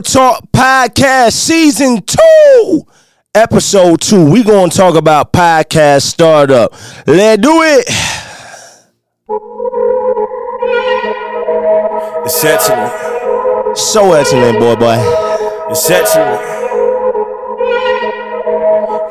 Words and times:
Talk 0.00 0.50
Podcast 0.50 1.32
Season 1.32 2.02
2, 2.02 2.82
Episode 3.34 4.00
2. 4.00 4.28
we 4.28 4.42
going 4.42 4.70
to 4.70 4.76
talk 4.76 4.96
about 4.96 5.32
podcast 5.32 6.02
startup. 6.02 6.72
Let's 7.06 7.40
do 7.40 7.62
it. 7.62 7.84
It's 12.24 12.44
excellent. 12.44 13.78
So 13.78 14.12
excellent, 14.14 14.58
boy, 14.58 14.74
boy. 14.76 14.96
It's 15.70 15.88
excellent. 15.88 16.40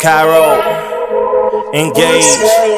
Cairo, 0.02 0.60
engage. 1.74 2.26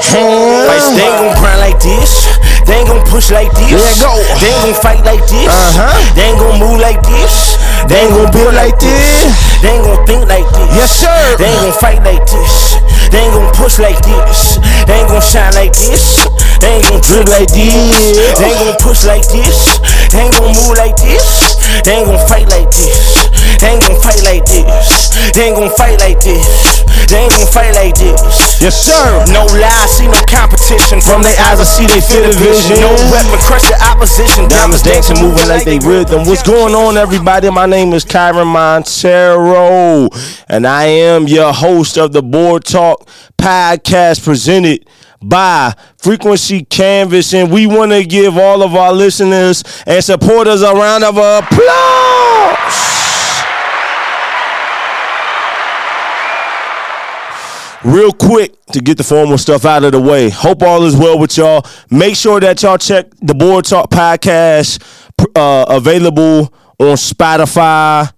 Fights, 0.05 0.93
they 0.93 1.05
ain't 1.05 1.19
gon' 1.19 1.35
grind 1.41 1.59
like 1.59 1.81
this. 1.81 2.37
They 2.65 2.77
ain't 2.77 2.87
gon' 2.87 3.05
push 3.05 3.31
like 3.31 3.51
this. 3.53 3.71
Let 3.71 3.97
go. 4.01 4.13
They 4.41 4.53
ain't 4.53 4.73
gon' 4.73 4.81
fight 4.81 5.05
like 5.05 5.21
this. 5.27 5.47
Uh-huh. 5.49 6.15
They 6.15 6.29
ain't 6.29 6.39
gon' 6.39 6.59
move 6.59 6.79
like 6.79 7.01
this. 7.01 7.64
They 7.87 8.01
ain't 8.01 8.13
gon' 8.17 8.31
build 8.33 8.53
like 8.55 8.77
this. 8.79 9.33
They 9.61 9.69
ain't 9.77 9.85
gon' 9.85 10.01
think 10.05 10.23
like 10.27 10.47
this. 10.49 10.69
Yes, 10.73 10.91
sir. 10.97 11.37
They 11.37 11.45
ain't 11.45 11.61
gon' 11.61 11.77
fight 11.77 12.01
like 12.01 12.25
this. 12.25 12.81
They 13.13 13.21
ain't 13.21 13.33
gon' 13.33 13.53
push 13.53 13.77
like 13.77 14.01
this. 14.01 14.57
They 14.89 14.97
ain't 14.97 15.09
gon' 15.09 15.21
shine 15.21 15.53
like 15.53 15.73
this. 15.73 16.25
They 16.59 16.81
ain't 16.81 16.85
gon' 16.89 17.01
drip 17.05 17.27
like 17.29 17.49
this. 17.53 18.17
They 18.41 18.49
ain't 18.49 18.59
gon' 18.59 18.77
push 18.81 19.05
like 19.05 19.25
this. 19.29 19.77
They 20.09 20.25
ain't 20.25 20.33
gon' 20.33 20.49
move 20.49 20.73
like 20.77 20.97
this. 20.97 21.55
They 21.85 22.01
ain't 22.01 22.09
gon' 22.09 22.21
fight 22.27 22.49
like 22.49 22.73
this. 22.73 23.04
They 23.65 23.71
ain't 23.71 23.81
gon' 23.81 23.99
fight 23.99 24.21
like 24.21 24.45
this. 24.45 25.09
They 25.33 25.49
ain't 25.49 25.57
gon' 25.57 25.73
fight 25.73 25.97
like 25.97 26.21
this. 26.21 26.45
They 27.09 27.17
ain't 27.17 27.31
gon' 27.33 27.47
fight 27.47 27.73
like 27.73 27.95
this. 27.95 28.61
Yes, 28.61 28.77
sir. 28.77 29.25
No 29.33 29.41
lies, 29.57 29.89
see 29.89 30.05
no 30.05 30.21
competition. 30.29 31.01
From 31.01 31.23
their 31.23 31.33
eyes, 31.41 31.59
I 31.59 31.63
see 31.63 31.87
they 31.87 31.99
feel 31.99 32.29
the 32.29 32.37
vision. 32.37 32.77
No 32.77 32.93
weapon, 33.09 33.39
crush 33.41 33.65
the 33.67 33.73
opposition. 33.89 34.47
Diamonds 34.49 34.83
dancing, 34.83 35.17
moving 35.19 35.47
like 35.47 35.65
they 35.65 35.79
rhythm. 35.79 36.27
What's 36.27 36.43
going 36.43 36.75
on, 36.75 36.95
everybody? 36.95 37.49
My 37.49 37.65
name 37.65 37.93
is 37.93 38.05
Kyren 38.05 38.45
Monteiro, 38.45 40.09
and 40.47 40.67
I 40.67 40.83
am 40.85 41.27
your 41.27 41.51
host 41.51 41.97
of 41.97 42.13
the 42.13 42.21
Board 42.21 42.65
Talk 42.65 43.09
podcast 43.39 44.23
presented 44.23 44.87
by 45.23 45.73
Frequency 45.97 46.65
Canvas. 46.65 47.33
And 47.33 47.51
we 47.51 47.65
want 47.65 47.93
to 47.93 48.05
give 48.05 48.37
all 48.37 48.61
of 48.61 48.75
our 48.75 48.93
listeners 48.93 49.63
and 49.87 50.03
supporters 50.03 50.61
a 50.61 50.71
round 50.71 51.03
of 51.03 51.17
applause. 51.17 52.94
Real 57.85 58.11
quick 58.11 58.59
to 58.71 58.79
get 58.79 58.97
the 58.97 59.03
formal 59.03 59.37
stuff 59.37 59.63
out 59.63 59.83
of 59.83 59.91
the 59.91 60.01
way. 60.01 60.31
Hope 60.31 60.63
all 60.63 60.85
is 60.85 60.97
well 60.97 61.19
with 61.19 61.37
y'all. 61.37 61.63
Make 61.91 62.15
sure 62.15 62.39
that 62.39 62.63
y'all 62.63 62.79
check 62.79 63.11
the 63.21 63.35
Board 63.35 63.65
Talk 63.65 63.91
podcast 63.91 64.81
uh, 65.35 65.65
available 65.69 66.51
on 66.79 66.95
Spotify, 66.95 68.11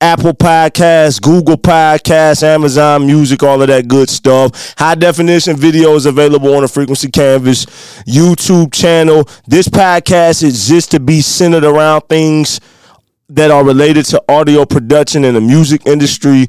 Apple 0.00 0.34
Podcasts, 0.34 1.20
Google 1.20 1.56
Podcasts, 1.56 2.44
Amazon 2.44 3.04
Music, 3.04 3.42
all 3.42 3.60
of 3.60 3.66
that 3.66 3.88
good 3.88 4.08
stuff. 4.08 4.76
High 4.78 4.94
definition 4.94 5.56
videos 5.56 6.06
available 6.06 6.54
on 6.54 6.62
the 6.62 6.68
Frequency 6.68 7.10
Canvas 7.10 7.66
YouTube 8.06 8.72
channel. 8.72 9.28
This 9.44 9.66
podcast 9.66 10.44
exists 10.44 10.90
to 10.90 11.00
be 11.00 11.20
centered 11.20 11.64
around 11.64 12.02
things 12.02 12.60
that 13.28 13.50
are 13.50 13.64
related 13.64 14.04
to 14.04 14.22
audio 14.28 14.64
production 14.64 15.24
in 15.24 15.34
the 15.34 15.40
music 15.40 15.84
industry. 15.84 16.46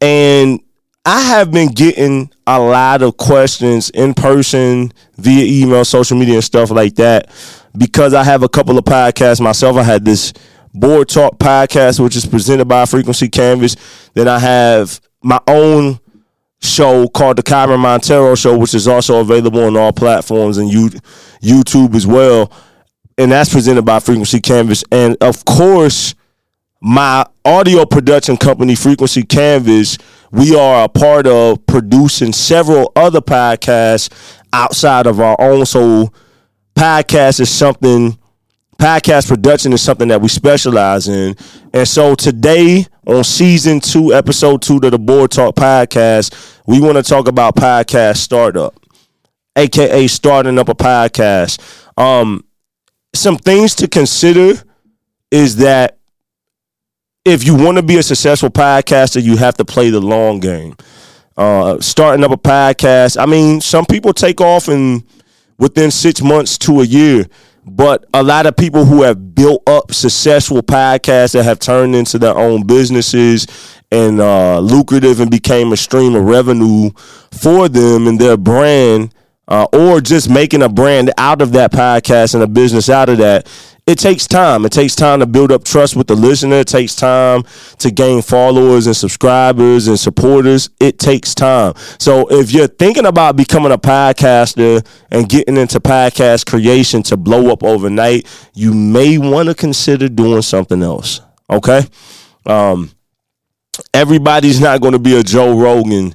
And 0.00 0.58
I 1.04 1.22
have 1.22 1.50
been 1.50 1.68
getting 1.68 2.30
a 2.46 2.60
lot 2.60 3.02
of 3.02 3.16
questions 3.16 3.90
in 3.90 4.12
person, 4.12 4.92
via 5.16 5.44
email, 5.64 5.84
social 5.84 6.18
media, 6.18 6.34
and 6.34 6.44
stuff 6.44 6.70
like 6.70 6.94
that 6.96 7.30
because 7.76 8.12
I 8.12 8.22
have 8.24 8.42
a 8.42 8.48
couple 8.48 8.76
of 8.76 8.84
podcasts 8.84 9.40
myself. 9.40 9.76
I 9.76 9.82
had 9.82 10.04
this 10.04 10.32
Board 10.74 11.08
Talk 11.08 11.38
podcast, 11.38 12.00
which 12.00 12.16
is 12.16 12.26
presented 12.26 12.66
by 12.66 12.84
Frequency 12.84 13.28
Canvas. 13.28 13.76
Then 14.14 14.28
I 14.28 14.38
have 14.38 15.00
my 15.22 15.40
own 15.46 15.98
show 16.60 17.08
called 17.08 17.38
the 17.38 17.42
Kyren 17.42 17.78
Monteiro 17.78 18.36
Show, 18.36 18.58
which 18.58 18.74
is 18.74 18.86
also 18.86 19.20
available 19.20 19.64
on 19.64 19.76
all 19.76 19.92
platforms 19.92 20.58
and 20.58 20.70
YouTube 20.70 21.94
as 21.94 22.06
well. 22.06 22.52
And 23.16 23.32
that's 23.32 23.52
presented 23.52 23.82
by 23.82 24.00
Frequency 24.00 24.40
Canvas. 24.40 24.84
And 24.92 25.16
of 25.22 25.44
course, 25.44 26.14
my 26.80 27.26
audio 27.44 27.84
production 27.84 28.36
company, 28.36 28.74
Frequency 28.74 29.22
Canvas, 29.22 29.98
we 30.30 30.56
are 30.56 30.84
a 30.84 30.88
part 30.88 31.26
of 31.26 31.64
producing 31.66 32.32
several 32.32 32.90
other 32.96 33.20
podcasts 33.20 34.10
outside 34.52 35.06
of 35.06 35.20
our 35.20 35.38
own. 35.40 35.66
So, 35.66 36.10
podcast 36.74 37.40
is 37.40 37.50
something, 37.50 38.16
podcast 38.78 39.28
production 39.28 39.72
is 39.74 39.82
something 39.82 40.08
that 40.08 40.22
we 40.22 40.28
specialize 40.28 41.08
in. 41.08 41.36
And 41.74 41.86
so, 41.86 42.14
today 42.14 42.86
on 43.06 43.24
season 43.24 43.80
two, 43.80 44.14
episode 44.14 44.62
two 44.62 44.76
of 44.76 44.90
the 44.90 44.98
Board 44.98 45.32
Talk 45.32 45.56
podcast, 45.56 46.58
we 46.66 46.80
want 46.80 46.96
to 46.96 47.02
talk 47.02 47.28
about 47.28 47.56
podcast 47.56 48.18
startup, 48.18 48.74
aka 49.56 50.06
starting 50.06 50.58
up 50.58 50.68
a 50.70 50.74
podcast. 50.74 51.60
Um, 51.98 52.44
some 53.12 53.36
things 53.36 53.74
to 53.74 53.88
consider 53.88 54.54
is 55.30 55.56
that 55.56 55.99
if 57.24 57.44
you 57.44 57.54
want 57.54 57.76
to 57.76 57.82
be 57.82 57.98
a 57.98 58.02
successful 58.02 58.50
podcaster, 58.50 59.22
you 59.22 59.36
have 59.36 59.56
to 59.56 59.64
play 59.64 59.90
the 59.90 60.00
long 60.00 60.40
game. 60.40 60.74
Uh, 61.36 61.78
starting 61.80 62.24
up 62.24 62.30
a 62.30 62.36
podcast, 62.36 63.20
I 63.20 63.26
mean, 63.26 63.60
some 63.60 63.86
people 63.86 64.12
take 64.12 64.40
off 64.40 64.68
in 64.68 65.04
within 65.58 65.90
six 65.90 66.22
months 66.22 66.56
to 66.58 66.80
a 66.80 66.84
year, 66.84 67.26
but 67.66 68.06
a 68.14 68.22
lot 68.22 68.46
of 68.46 68.56
people 68.56 68.84
who 68.86 69.02
have 69.02 69.34
built 69.34 69.66
up 69.68 69.92
successful 69.92 70.62
podcasts 70.62 71.32
that 71.32 71.44
have 71.44 71.58
turned 71.58 71.94
into 71.94 72.18
their 72.18 72.36
own 72.36 72.66
businesses 72.66 73.46
and 73.92 74.20
uh, 74.20 74.58
lucrative 74.58 75.20
and 75.20 75.30
became 75.30 75.72
a 75.72 75.76
stream 75.76 76.14
of 76.14 76.24
revenue 76.24 76.90
for 77.32 77.68
them 77.68 78.06
and 78.06 78.18
their 78.18 78.36
brand. 78.36 79.14
Uh, 79.48 79.66
or 79.72 80.00
just 80.00 80.30
making 80.30 80.62
a 80.62 80.68
brand 80.68 81.10
out 81.18 81.42
of 81.42 81.50
that 81.50 81.72
podcast 81.72 82.34
and 82.34 82.42
a 82.44 82.46
business 82.46 82.88
out 82.88 83.08
of 83.08 83.18
that 83.18 83.48
it 83.90 83.98
takes 83.98 84.28
time. 84.28 84.64
It 84.64 84.70
takes 84.70 84.94
time 84.94 85.18
to 85.18 85.26
build 85.26 85.50
up 85.50 85.64
trust 85.64 85.96
with 85.96 86.06
the 86.06 86.14
listener. 86.14 86.60
It 86.60 86.68
takes 86.68 86.94
time 86.94 87.42
to 87.78 87.90
gain 87.90 88.22
followers 88.22 88.86
and 88.86 88.96
subscribers 88.96 89.88
and 89.88 89.98
supporters. 89.98 90.70
It 90.78 91.00
takes 91.00 91.34
time. 91.34 91.74
So 91.98 92.28
if 92.30 92.52
you're 92.52 92.68
thinking 92.68 93.04
about 93.04 93.34
becoming 93.34 93.72
a 93.72 93.78
podcaster 93.78 94.86
and 95.10 95.28
getting 95.28 95.56
into 95.56 95.80
podcast 95.80 96.46
creation 96.46 97.02
to 97.04 97.16
blow 97.16 97.50
up 97.50 97.64
overnight, 97.64 98.28
you 98.54 98.72
may 98.72 99.18
want 99.18 99.48
to 99.48 99.56
consider 99.56 100.08
doing 100.08 100.42
something 100.42 100.84
else. 100.84 101.20
Okay? 101.50 101.82
Um, 102.46 102.92
everybody's 103.92 104.60
not 104.60 104.80
going 104.80 104.92
to 104.92 105.00
be 105.00 105.18
a 105.18 105.24
Joe 105.24 105.58
Rogan 105.58 106.14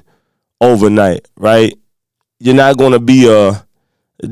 overnight, 0.62 1.28
right? 1.36 1.78
You're 2.38 2.54
not 2.54 2.78
going 2.78 2.92
to 2.92 3.00
be 3.00 3.30
a 3.30 3.65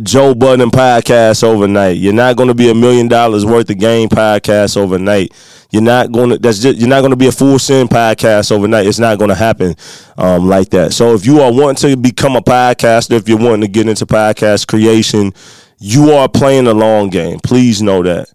Joe 0.02 0.34
Budden 0.34 0.70
podcast 0.70 1.44
overnight. 1.44 1.98
You're 1.98 2.14
not 2.14 2.36
going 2.36 2.48
to 2.48 2.54
be 2.54 2.70
a 2.70 2.74
million 2.74 3.06
dollars 3.06 3.44
worth 3.44 3.68
of 3.68 3.78
game 3.78 4.08
podcast 4.08 4.78
overnight. 4.78 5.32
You're 5.70 5.82
not 5.82 6.10
going 6.10 6.30
to. 6.30 6.38
That's 6.38 6.60
just. 6.60 6.78
You're 6.78 6.88
not 6.88 7.00
going 7.00 7.10
to 7.10 7.16
be 7.16 7.26
a 7.26 7.32
full 7.32 7.58
send 7.58 7.90
podcast 7.90 8.50
overnight. 8.50 8.86
It's 8.86 8.98
not 8.98 9.18
going 9.18 9.28
to 9.28 9.34
happen 9.34 9.74
um, 10.16 10.48
like 10.48 10.70
that. 10.70 10.94
So 10.94 11.14
if 11.14 11.26
you 11.26 11.40
are 11.40 11.52
wanting 11.52 11.90
to 11.90 11.96
become 11.96 12.34
a 12.34 12.40
podcaster, 12.40 13.12
if 13.12 13.28
you're 13.28 13.38
wanting 13.38 13.60
to 13.62 13.68
get 13.68 13.86
into 13.86 14.06
podcast 14.06 14.66
creation, 14.66 15.32
you 15.78 16.12
are 16.12 16.28
playing 16.28 16.64
the 16.64 16.74
long 16.74 17.10
game. 17.10 17.38
Please 17.40 17.82
know 17.82 18.02
that. 18.02 18.32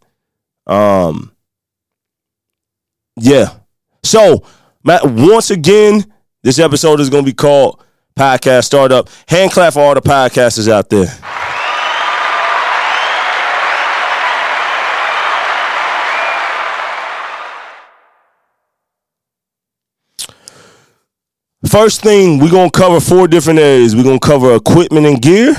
Um. 0.67 1.31
Yeah. 3.15 3.55
So, 4.03 4.43
Matt, 4.83 5.03
once 5.03 5.49
again, 5.49 6.05
this 6.43 6.59
episode 6.59 6.99
is 6.99 7.09
going 7.09 7.25
to 7.25 7.31
be 7.31 7.35
called 7.35 7.83
Podcast 8.15 8.65
Startup. 8.65 9.09
Hand 9.27 9.51
clap 9.51 9.73
for 9.73 9.79
all 9.79 9.95
the 9.95 10.01
podcasters 10.01 10.69
out 10.69 10.89
there. 10.89 11.07
First 21.67 22.01
thing, 22.01 22.39
we're 22.39 22.49
going 22.49 22.69
to 22.69 22.79
cover 22.79 23.01
four 23.01 23.27
different 23.27 23.59
areas. 23.59 23.93
We're 23.93 24.03
going 24.03 24.19
to 24.19 24.25
cover 24.25 24.55
equipment 24.55 25.05
and 25.05 25.21
gear. 25.21 25.53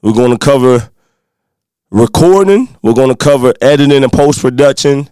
We're 0.00 0.14
going 0.14 0.30
to 0.30 0.38
cover 0.38 0.90
recording. 1.90 2.74
We're 2.82 2.94
going 2.94 3.10
to 3.10 3.16
cover 3.16 3.52
editing 3.60 4.02
and 4.02 4.12
post 4.12 4.40
production. 4.40 5.10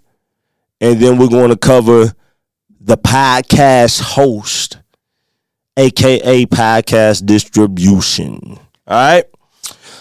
And 0.81 1.01
then 1.01 1.19
we're 1.19 1.29
going 1.29 1.51
to 1.51 1.57
cover 1.57 2.15
the 2.81 2.97
podcast 2.97 4.01
host, 4.01 4.79
aka 5.77 6.47
podcast 6.47 7.27
distribution. 7.27 8.59
All 8.87 9.15
right. 9.15 9.25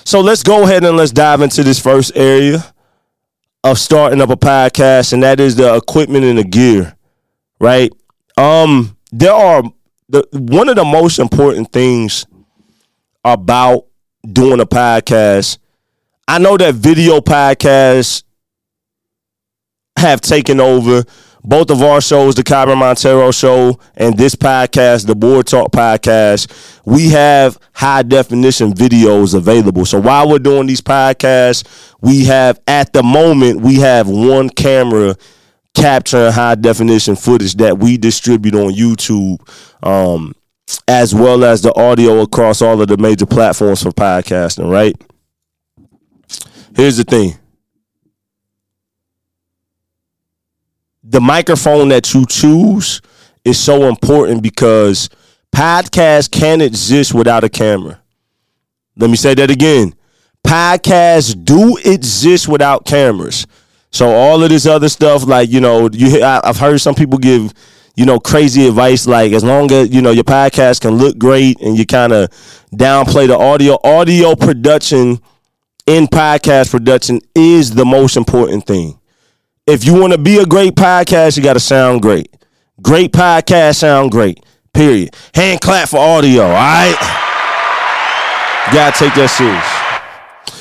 So 0.06 0.22
let's 0.22 0.44
go 0.44 0.64
ahead 0.64 0.86
and 0.86 0.96
let's 0.96 1.12
dive 1.12 1.42
into 1.42 1.62
this 1.62 1.80
first 1.80 2.14
area 2.16 2.74
of 3.66 3.80
starting 3.80 4.22
up 4.22 4.30
a 4.30 4.36
podcast, 4.36 5.14
and 5.14 5.24
that 5.24 5.40
is 5.40 5.56
the 5.56 5.76
equipment 5.76 6.26
and 6.26 6.38
the 6.38 6.44
gear. 6.44 6.96
Right. 7.60 7.92
Um, 8.38 8.98
there 9.14 9.32
are 9.32 9.64
the 10.10 10.28
one 10.32 10.68
of 10.70 10.76
the 10.76 10.84
most 10.84 11.20
important 11.20 11.72
things 11.72 12.26
about 13.24 13.86
doing 14.30 14.60
a 14.60 14.66
podcast. 14.66 15.60
I 16.28 16.40
know 16.40 16.58
that 16.58 16.74
video 16.74 17.20
podcasts 17.20 18.24
have 19.98 20.20
taken 20.20 20.60
over 20.60 21.04
both 21.44 21.70
of 21.70 21.84
our 21.84 22.02
shows, 22.02 22.34
the 22.36 22.42
Kyren 22.42 22.78
Monteiro 22.78 23.38
show 23.38 23.80
and 23.96 24.18
this 24.18 24.34
podcast, 24.34 25.06
the 25.06 25.16
Board 25.16 25.46
Talk 25.46 25.72
podcast, 25.72 26.80
we 26.86 27.10
have 27.10 27.60
high 27.74 28.02
definition 28.02 28.74
videos 28.74 29.36
available. 29.36 29.86
So 29.86 30.00
while 30.00 30.28
we're 30.28 30.40
doing 30.40 30.66
these 30.66 30.82
podcasts, 30.82 31.94
we 32.02 32.24
have 32.26 32.60
at 32.66 32.94
the 32.94 33.04
moment 33.04 33.62
we 33.62 33.76
have 33.76 34.10
one 34.10 34.50
camera 34.50 35.16
capturing 35.74 36.32
high 36.32 36.56
definition 36.56 37.16
footage 37.16 37.56
that 37.56 37.78
we 37.78 37.98
distribute 37.98 38.56
on 38.56 38.74
YouTube, 38.74 39.40
um, 39.86 40.34
as 40.88 41.14
well 41.14 41.44
as 41.44 41.62
the 41.62 41.74
audio 41.76 42.22
across 42.22 42.62
all 42.62 42.82
of 42.82 42.88
the 42.88 42.98
major 42.98 43.26
platforms 43.26 43.84
for 43.84 43.92
podcasting. 43.92 44.70
Right. 44.70 44.96
Here's 46.76 46.98
the 46.98 47.04
thing 47.04 47.38
the 51.04 51.22
microphone 51.22 51.90
that 51.90 52.14
you 52.14 52.26
choose 52.26 53.02
is 53.44 53.60
so 53.60 53.84
important 53.84 54.42
because 54.42 55.10
podcasts 55.54 56.32
can't 56.32 56.62
exist 56.62 57.14
without 57.14 57.44
a 57.44 57.50
camera. 57.50 58.02
Let 58.96 59.10
me 59.10 59.16
say 59.16 59.36
that 59.36 59.52
again. 59.52 59.94
Podcasts 60.46 61.36
do 61.44 61.78
exist 61.78 62.48
without 62.48 62.86
cameras. 62.86 63.46
So 63.94 64.10
all 64.10 64.44
of 64.44 64.50
this 64.50 64.66
other 64.66 64.90
stuff, 64.90 65.26
like 65.26 65.50
you 65.50 65.62
know, 65.62 65.90
you 65.92 66.22
I've 66.22 66.58
heard 66.58 66.80
some 66.82 66.96
people 66.96 67.18
give 67.18 67.54
you 67.96 68.06
know 68.06 68.20
crazy 68.20 68.68
advice 68.68 69.08
like 69.08 69.32
as 69.32 69.44
long 69.44 69.72
as 69.72 69.94
you 69.94 70.02
know 70.02 70.12
your 70.12 70.24
podcast 70.26 70.82
can 70.82 70.96
look 70.98 71.18
great 71.18 71.62
and 71.62 71.78
you 71.78 71.86
kind 71.86 72.12
of 72.12 72.30
downplay 72.74 73.28
the 73.28 73.38
audio. 73.38 73.78
Audio 73.84 74.36
production 74.36 75.20
in 75.86 76.08
podcast 76.08 76.72
production 76.72 77.22
is 77.34 77.74
the 77.74 77.86
most 77.86 78.18
important 78.18 78.66
thing 78.66 79.00
if 79.66 79.86
you 79.86 79.94
want 80.00 80.12
to 80.12 80.20
be 80.20 80.40
a 80.40 80.46
great 80.46 80.76
podcast, 80.76 81.38
you 81.38 81.44
got 81.44 81.54
to 81.54 81.60
sound 81.60 82.02
great. 82.02 82.36
Great 82.82 83.12
podcast 83.14 83.78
sound 83.78 84.12
great. 84.12 84.44
Period. 84.74 85.16
Hand 85.34 85.62
clap 85.62 85.90
for 85.90 86.00
audio. 86.00 86.44
All 86.44 86.52
right. 86.52 86.96
gotta 88.74 88.98
take 88.98 89.14
that 89.16 89.30
serious. 89.30 90.60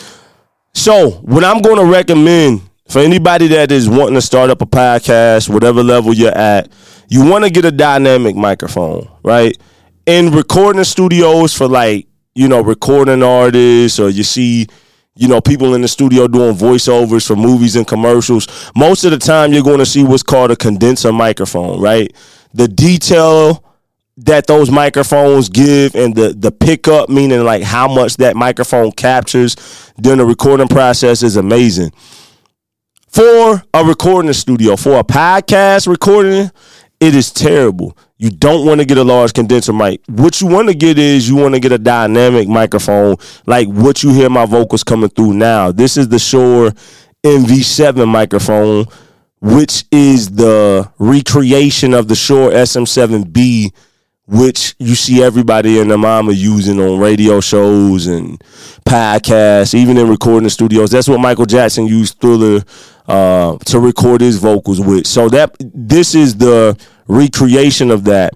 So, 0.74 1.10
what 1.22 1.44
I'm 1.44 1.62
going 1.62 1.76
to 1.76 1.90
recommend 1.90 2.62
for 2.88 3.00
anybody 3.00 3.48
that 3.48 3.72
is 3.72 3.88
wanting 3.88 4.14
to 4.14 4.22
start 4.22 4.50
up 4.50 4.62
a 4.62 4.66
podcast, 4.66 5.48
whatever 5.48 5.82
level 5.82 6.12
you're 6.12 6.36
at, 6.36 6.70
you 7.08 7.24
want 7.24 7.44
to 7.44 7.50
get 7.50 7.64
a 7.64 7.72
dynamic 7.72 8.36
microphone, 8.36 9.08
right? 9.22 9.56
In 10.06 10.32
recording 10.32 10.84
studios 10.84 11.54
for 11.54 11.68
like, 11.68 12.06
you 12.34 12.48
know, 12.48 12.60
recording 12.60 13.22
artists, 13.22 13.98
or 13.98 14.08
you 14.08 14.22
see 14.22 14.66
you 15.14 15.28
know, 15.28 15.40
people 15.40 15.74
in 15.74 15.82
the 15.82 15.88
studio 15.88 16.26
doing 16.26 16.54
voiceovers 16.54 17.26
for 17.26 17.36
movies 17.36 17.76
and 17.76 17.86
commercials. 17.86 18.48
Most 18.74 19.04
of 19.04 19.10
the 19.10 19.18
time, 19.18 19.52
you're 19.52 19.62
going 19.62 19.78
to 19.78 19.86
see 19.86 20.02
what's 20.02 20.22
called 20.22 20.50
a 20.50 20.56
condenser 20.56 21.12
microphone, 21.12 21.80
right? 21.80 22.14
The 22.54 22.68
detail 22.68 23.62
that 24.18 24.46
those 24.46 24.70
microphones 24.70 25.48
give 25.48 25.94
and 25.94 26.14
the 26.14 26.34
the 26.34 26.50
pickup, 26.50 27.08
meaning 27.08 27.44
like 27.44 27.62
how 27.62 27.88
much 27.88 28.16
that 28.18 28.36
microphone 28.36 28.92
captures 28.92 29.56
during 30.00 30.18
the 30.18 30.24
recording 30.24 30.68
process, 30.68 31.22
is 31.22 31.36
amazing. 31.36 31.92
For 33.12 33.62
a 33.74 33.84
recording 33.84 34.32
studio, 34.32 34.74
for 34.74 34.98
a 34.98 35.04
podcast 35.04 35.86
recording, 35.86 36.50
it 36.98 37.14
is 37.14 37.30
terrible. 37.30 37.94
You 38.16 38.30
don't 38.30 38.64
want 38.66 38.80
to 38.80 38.86
get 38.86 38.96
a 38.96 39.04
large 39.04 39.34
condenser 39.34 39.74
mic. 39.74 40.00
What 40.08 40.40
you 40.40 40.46
want 40.46 40.68
to 40.68 40.74
get 40.74 40.98
is 40.98 41.28
you 41.28 41.36
want 41.36 41.52
to 41.52 41.60
get 41.60 41.72
a 41.72 41.78
dynamic 41.78 42.48
microphone, 42.48 43.16
like 43.44 43.68
what 43.68 44.02
you 44.02 44.14
hear 44.14 44.30
my 44.30 44.46
vocals 44.46 44.82
coming 44.82 45.10
through 45.10 45.34
now. 45.34 45.70
This 45.70 45.98
is 45.98 46.08
the 46.08 46.18
Shure 46.18 46.70
MV7 47.22 48.08
microphone, 48.08 48.86
which 49.42 49.84
is 49.92 50.30
the 50.30 50.90
recreation 50.98 51.92
of 51.92 52.08
the 52.08 52.14
Shure 52.14 52.50
SM7B, 52.50 53.74
which 54.26 54.74
you 54.78 54.94
see 54.94 55.22
everybody 55.22 55.78
in 55.78 55.88
the 55.88 55.98
mama 55.98 56.32
using 56.32 56.80
on 56.80 56.98
radio 56.98 57.40
shows 57.40 58.06
and 58.06 58.42
podcasts, 58.86 59.74
even 59.74 59.98
in 59.98 60.08
recording 60.08 60.48
studios. 60.48 60.90
That's 60.90 61.08
what 61.08 61.20
Michael 61.20 61.46
Jackson 61.46 61.86
used 61.86 62.20
Thriller 62.20 62.62
uh, 63.06 63.56
to 63.66 63.80
record 63.80 64.20
his 64.20 64.38
vocals 64.38 64.80
with. 64.80 65.06
So 65.06 65.28
that 65.30 65.56
this 65.60 66.14
is 66.14 66.36
the 66.36 66.78
recreation 67.08 67.90
of 67.90 68.04
that. 68.04 68.34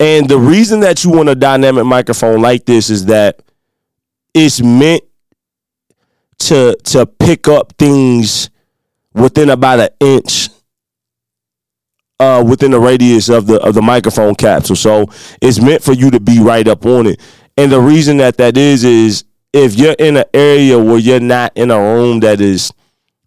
And 0.00 0.28
the 0.28 0.38
reason 0.38 0.80
that 0.80 1.04
you 1.04 1.10
want 1.10 1.28
a 1.28 1.34
dynamic 1.34 1.84
microphone 1.84 2.40
like 2.40 2.64
this 2.64 2.90
is 2.90 3.06
that 3.06 3.40
it's 4.32 4.60
meant 4.60 5.02
to 6.40 6.76
to 6.84 7.06
pick 7.06 7.48
up 7.48 7.72
things 7.78 8.50
within 9.14 9.50
about 9.50 9.80
an 9.80 9.88
inch 10.00 10.48
uh, 12.20 12.44
within 12.46 12.70
the 12.70 12.80
radius 12.80 13.28
of 13.28 13.46
the 13.46 13.60
of 13.60 13.74
the 13.74 13.82
microphone 13.82 14.34
capsule. 14.34 14.76
So 14.76 15.06
it's 15.40 15.60
meant 15.60 15.82
for 15.82 15.92
you 15.92 16.10
to 16.10 16.20
be 16.20 16.40
right 16.40 16.66
up 16.66 16.86
on 16.86 17.06
it. 17.06 17.20
And 17.56 17.70
the 17.70 17.80
reason 17.80 18.16
that 18.18 18.36
that 18.38 18.56
is 18.56 18.84
is 18.84 19.24
if 19.52 19.76
you're 19.76 19.96
in 19.98 20.16
an 20.16 20.24
area 20.34 20.78
where 20.78 20.98
you're 20.98 21.20
not 21.20 21.52
in 21.56 21.70
a 21.70 21.78
room 21.78 22.20
that 22.20 22.40
is 22.40 22.72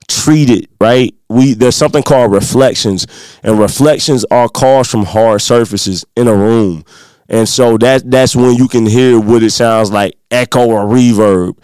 treated 0.08 0.70
right 0.80 1.14
we 1.28 1.54
there's 1.54 1.76
something 1.76 2.02
called 2.02 2.32
reflections 2.32 3.06
and 3.44 3.60
reflections 3.60 4.24
are 4.32 4.48
caused 4.48 4.90
from 4.90 5.04
hard 5.04 5.42
surfaces 5.42 6.06
in 6.16 6.30
a 6.30 6.34
room 6.34 6.84
and 7.28 7.48
so 7.48 7.78
that 7.78 8.10
that's 8.10 8.34
when 8.34 8.56
you 8.56 8.70
can 8.70 8.86
hear 8.86 9.20
what 9.20 9.44
it 9.44 9.52
sounds 9.52 9.92
like 9.92 10.18
echo 10.32 10.66
or 10.66 10.86
reverb 10.86 11.58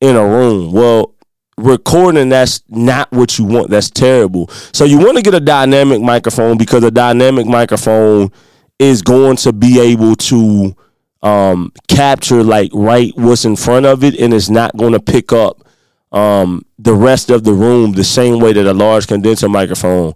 in 0.00 0.14
a 0.14 0.24
room 0.24 0.70
well 0.70 1.12
recording 1.58 2.28
that's 2.28 2.62
not 2.68 3.10
what 3.10 3.38
you 3.38 3.44
want 3.44 3.68
that's 3.68 3.90
terrible 3.90 4.48
so 4.72 4.84
you 4.84 4.98
want 4.98 5.16
to 5.16 5.22
get 5.22 5.34
a 5.34 5.40
dynamic 5.40 6.00
microphone 6.00 6.56
because 6.56 6.84
a 6.84 6.90
dynamic 6.90 7.46
microphone 7.46 8.30
is 8.78 9.02
going 9.02 9.36
to 9.36 9.52
be 9.52 9.80
able 9.80 10.14
to 10.14 10.74
um, 11.22 11.72
capture 11.88 12.44
like 12.44 12.70
right 12.72 13.12
what's 13.16 13.44
in 13.44 13.56
front 13.56 13.84
of 13.86 14.04
it 14.04 14.18
and 14.18 14.32
it's 14.32 14.48
not 14.48 14.76
going 14.76 14.92
to 14.92 15.00
pick 15.00 15.32
up 15.32 15.68
um, 16.12 16.64
the 16.78 16.94
rest 16.94 17.30
of 17.30 17.44
the 17.44 17.52
room 17.52 17.92
the 17.92 18.04
same 18.04 18.40
way 18.40 18.52
that 18.52 18.66
a 18.66 18.72
large 18.72 19.06
condenser 19.06 19.48
microphone 19.48 20.14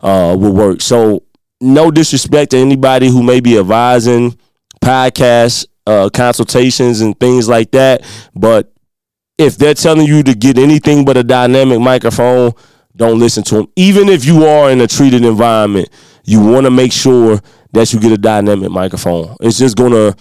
uh, 0.00 0.36
will 0.38 0.52
work. 0.52 0.80
So, 0.80 1.22
no 1.60 1.90
disrespect 1.90 2.50
to 2.52 2.58
anybody 2.58 3.08
who 3.08 3.22
may 3.22 3.40
be 3.40 3.58
advising 3.58 4.36
podcasts, 4.80 5.66
uh, 5.86 6.10
consultations, 6.12 7.00
and 7.00 7.18
things 7.18 7.48
like 7.48 7.70
that, 7.70 8.02
but 8.34 8.71
if 9.38 9.56
they're 9.56 9.74
telling 9.74 10.06
you 10.06 10.22
to 10.22 10.34
get 10.34 10.58
anything 10.58 11.04
but 11.04 11.16
a 11.16 11.24
dynamic 11.24 11.80
microphone, 11.80 12.52
don't 12.94 13.18
listen 13.18 13.42
to 13.44 13.56
them. 13.56 13.66
Even 13.76 14.08
if 14.08 14.24
you 14.24 14.44
are 14.44 14.70
in 14.70 14.80
a 14.80 14.86
treated 14.86 15.24
environment, 15.24 15.88
you 16.24 16.40
want 16.40 16.64
to 16.66 16.70
make 16.70 16.92
sure 16.92 17.40
that 17.72 17.92
you 17.92 18.00
get 18.00 18.12
a 18.12 18.18
dynamic 18.18 18.70
microphone. 18.70 19.34
It's 19.40 19.58
just 19.58 19.76
gonna, 19.76 20.14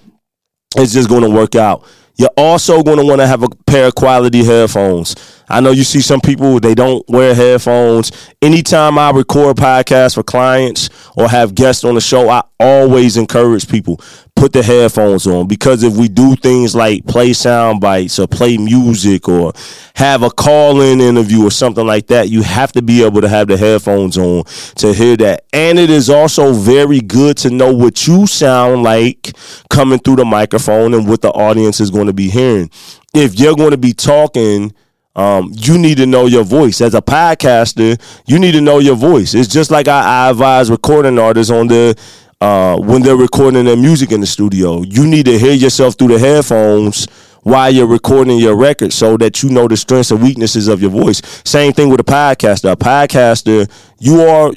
it's 0.77 0.93
just 0.93 1.09
gonna 1.09 1.29
work 1.29 1.55
out. 1.55 1.85
You're 2.17 2.29
also 2.37 2.83
to 2.83 3.03
want 3.03 3.19
to 3.19 3.27
have 3.27 3.43
a 3.43 3.49
pair 3.65 3.87
of 3.87 3.95
quality 3.95 4.43
headphones. 4.43 5.15
I 5.49 5.59
know 5.59 5.71
you 5.71 5.83
see 5.83 6.01
some 6.01 6.21
people 6.21 6.59
they 6.59 6.75
don't 6.75 7.03
wear 7.09 7.33
headphones. 7.33 8.11
Anytime 8.41 8.97
I 8.97 9.11
record 9.11 9.57
podcasts 9.57 10.15
for 10.15 10.23
clients 10.23 10.89
or 11.15 11.27
have 11.29 11.55
guests 11.55 11.83
on 11.83 11.95
the 11.95 12.01
show, 12.01 12.29
I 12.29 12.43
always 12.59 13.17
encourage 13.17 13.67
people 13.67 13.99
put 14.35 14.53
the 14.53 14.63
headphones 14.63 15.27
on 15.27 15.47
because 15.47 15.83
if 15.83 15.95
we 15.95 16.07
do 16.07 16.35
things 16.35 16.73
like 16.73 17.05
play 17.05 17.33
sound 17.33 17.79
bites 17.79 18.17
or 18.17 18.27
play 18.27 18.57
music 18.57 19.27
or 19.27 19.53
have 19.95 20.23
a 20.23 20.29
call-in 20.29 20.99
interview 20.99 21.45
or 21.45 21.51
something 21.51 21.85
like 21.85 22.07
that, 22.07 22.29
you 22.29 22.41
have 22.41 22.71
to 22.71 22.81
be 22.81 23.03
able 23.03 23.21
to 23.21 23.29
have 23.29 23.47
the 23.47 23.57
headphones 23.57 24.17
on 24.17 24.43
to 24.75 24.93
hear 24.93 25.15
that. 25.17 25.45
And 25.53 25.77
it 25.77 25.89
is 25.89 26.09
also 26.09 26.53
very 26.53 27.01
good 27.01 27.37
to 27.37 27.49
know 27.49 27.71
what 27.73 28.07
you 28.07 28.25
sound 28.25 28.83
like 28.83 29.33
coming 29.69 29.99
through 29.99 30.15
the 30.15 30.25
microphone 30.25 30.93
and 30.93 31.07
what 31.07 31.21
the 31.21 31.29
audience 31.29 31.79
is 31.79 31.91
going 31.91 32.07
to 32.07 32.13
be 32.13 32.29
hearing. 32.29 32.69
If 33.13 33.39
you're 33.39 33.55
going 33.55 33.71
to 33.71 33.77
be 33.77 33.93
talking 33.93 34.73
um, 35.15 35.51
you 35.53 35.77
need 35.77 35.97
to 35.97 36.05
know 36.05 36.25
your 36.25 36.43
voice. 36.43 36.81
As 36.81 36.93
a 36.93 37.01
podcaster, 37.01 38.01
you 38.25 38.39
need 38.39 38.53
to 38.53 38.61
know 38.61 38.79
your 38.79 38.95
voice. 38.95 39.33
It's 39.33 39.47
just 39.47 39.71
like 39.71 39.87
I, 39.87 40.27
I 40.27 40.29
advise 40.29 40.71
recording 40.71 41.19
artists 41.19 41.51
on 41.51 41.67
the 41.67 41.95
uh, 42.39 42.77
when 42.77 43.01
they're 43.01 43.17
recording 43.17 43.65
their 43.65 43.77
music 43.77 44.11
in 44.11 44.21
the 44.21 44.27
studio. 44.27 44.81
You 44.83 45.05
need 45.05 45.25
to 45.25 45.37
hear 45.37 45.53
yourself 45.53 45.95
through 45.95 46.09
the 46.09 46.19
headphones 46.19 47.07
while 47.43 47.71
you're 47.71 47.87
recording 47.87 48.37
your 48.37 48.55
record 48.55 48.93
so 48.93 49.17
that 49.17 49.43
you 49.43 49.49
know 49.49 49.67
the 49.67 49.77
strengths 49.77 50.11
and 50.11 50.21
weaknesses 50.21 50.67
of 50.67 50.81
your 50.81 50.91
voice. 50.91 51.21
Same 51.45 51.73
thing 51.73 51.89
with 51.89 51.99
a 51.99 52.03
podcaster. 52.03 52.71
A 52.71 52.75
podcaster, 52.75 53.69
you 53.99 54.21
are, 54.21 54.53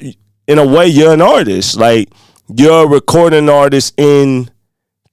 in 0.47 0.57
a 0.57 0.65
way, 0.65 0.87
you're 0.87 1.13
an 1.13 1.21
artist. 1.21 1.77
Like, 1.77 2.09
you're 2.47 2.85
a 2.85 2.87
recording 2.87 3.49
artist 3.49 3.93
in 3.97 4.49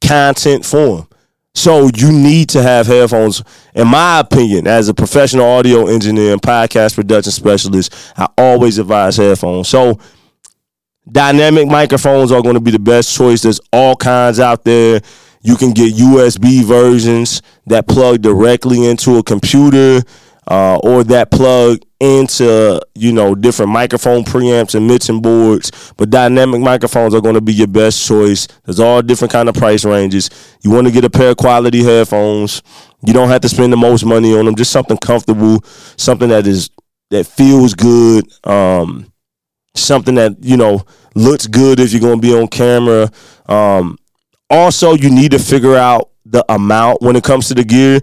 content 0.02 0.64
form. 0.64 1.08
So 1.54 1.90
you 1.94 2.10
need 2.12 2.48
to 2.50 2.62
have 2.62 2.86
headphones. 2.86 3.42
In 3.74 3.88
my 3.88 4.20
opinion, 4.20 4.66
as 4.66 4.88
a 4.88 4.94
professional 4.94 5.44
audio 5.46 5.86
engineer 5.86 6.32
and 6.32 6.42
podcast 6.42 6.94
production 6.94 7.32
specialist, 7.32 7.94
I 8.16 8.26
always 8.38 8.78
advise 8.78 9.16
headphones. 9.16 9.68
So 9.68 9.98
Dynamic 11.10 11.66
microphones 11.66 12.30
are 12.30 12.42
going 12.42 12.54
to 12.54 12.60
be 12.60 12.70
the 12.70 12.78
best 12.78 13.14
choice. 13.16 13.42
There's 13.42 13.60
all 13.72 13.96
kinds 13.96 14.38
out 14.38 14.64
there. 14.64 15.00
You 15.42 15.56
can 15.56 15.72
get 15.72 15.94
USB 15.94 16.62
versions 16.62 17.42
that 17.66 17.88
plug 17.88 18.22
directly 18.22 18.86
into 18.86 19.16
a 19.16 19.22
computer 19.22 20.02
uh, 20.48 20.76
or 20.76 21.02
that 21.04 21.32
plug 21.32 21.80
into 22.02 22.80
you 22.96 23.12
know 23.12 23.32
different 23.32 23.70
microphone 23.70 24.24
preamps 24.24 24.74
and 24.74 24.88
mixing 24.88 25.22
boards 25.22 25.92
but 25.96 26.10
dynamic 26.10 26.60
microphones 26.60 27.14
are 27.14 27.20
going 27.20 27.36
to 27.36 27.40
be 27.40 27.52
your 27.52 27.68
best 27.68 28.04
choice. 28.04 28.48
There's 28.64 28.80
all 28.80 29.02
different 29.02 29.30
kind 29.30 29.48
of 29.48 29.54
price 29.54 29.84
ranges. 29.84 30.28
You 30.62 30.72
want 30.72 30.88
to 30.88 30.92
get 30.92 31.04
a 31.04 31.10
pair 31.10 31.30
of 31.30 31.36
quality 31.36 31.84
headphones. 31.84 32.60
You 33.06 33.12
don't 33.12 33.28
have 33.28 33.40
to 33.42 33.48
spend 33.48 33.72
the 33.72 33.76
most 33.76 34.04
money 34.04 34.36
on 34.36 34.46
them 34.46 34.56
just 34.56 34.72
something 34.72 34.96
comfortable 34.96 35.60
something 35.96 36.28
that 36.30 36.46
is 36.48 36.70
that 37.10 37.24
feels 37.24 37.74
good 37.74 38.24
um, 38.44 39.12
something 39.76 40.16
that 40.16 40.36
you 40.40 40.56
know 40.56 40.82
looks 41.14 41.46
good 41.46 41.78
if 41.78 41.92
you're 41.92 42.00
going 42.00 42.20
to 42.20 42.26
be 42.26 42.34
on 42.34 42.48
camera. 42.48 43.10
Um, 43.46 43.96
also 44.50 44.94
you 44.94 45.08
need 45.08 45.30
to 45.30 45.38
figure 45.38 45.76
out 45.76 46.10
the 46.24 46.44
amount 46.52 47.00
when 47.00 47.14
it 47.14 47.22
comes 47.22 47.46
to 47.48 47.54
the 47.54 47.64
gear 47.64 48.00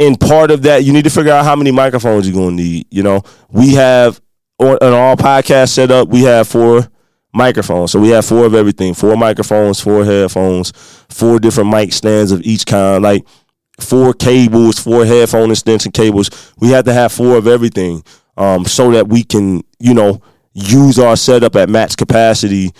in 0.00 0.16
part 0.16 0.50
of 0.50 0.62
that, 0.62 0.82
you 0.82 0.94
need 0.94 1.04
to 1.04 1.10
figure 1.10 1.30
out 1.30 1.44
how 1.44 1.54
many 1.54 1.70
microphones 1.70 2.26
you're 2.26 2.34
going 2.34 2.56
to 2.56 2.62
need. 2.62 2.86
You 2.90 3.02
know, 3.02 3.22
we 3.50 3.74
have 3.74 4.20
on, 4.58 4.78
on 4.80 4.92
our 4.92 5.14
podcast 5.14 5.68
setup, 5.68 6.08
we 6.08 6.22
have 6.22 6.48
four 6.48 6.88
microphones. 7.34 7.92
So 7.92 8.00
we 8.00 8.08
have 8.08 8.24
four 8.24 8.46
of 8.46 8.54
everything: 8.54 8.94
four 8.94 9.14
microphones, 9.16 9.78
four 9.78 10.04
headphones, 10.04 10.72
four 11.10 11.38
different 11.38 11.70
mic 11.70 11.92
stands 11.92 12.32
of 12.32 12.40
each 12.42 12.64
kind, 12.64 13.02
like 13.02 13.26
four 13.78 14.14
cables, 14.14 14.78
four 14.78 15.04
headphone 15.04 15.50
extension 15.50 15.92
cables. 15.92 16.30
We 16.58 16.70
have 16.70 16.86
to 16.86 16.94
have 16.94 17.12
four 17.12 17.36
of 17.36 17.46
everything, 17.46 18.02
um, 18.38 18.64
so 18.64 18.90
that 18.92 19.08
we 19.08 19.22
can, 19.22 19.62
you 19.78 19.92
know, 19.92 20.22
use 20.54 20.98
our 20.98 21.16
setup 21.16 21.56
at 21.56 21.68
max 21.68 21.94
capacity 21.94 22.72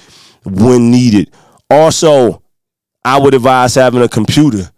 when 0.46 0.90
needed. 0.90 1.34
Also, 1.68 2.42
I 3.04 3.20
would 3.20 3.34
advise 3.34 3.74
having 3.74 4.00
a 4.00 4.08
computer 4.08 4.70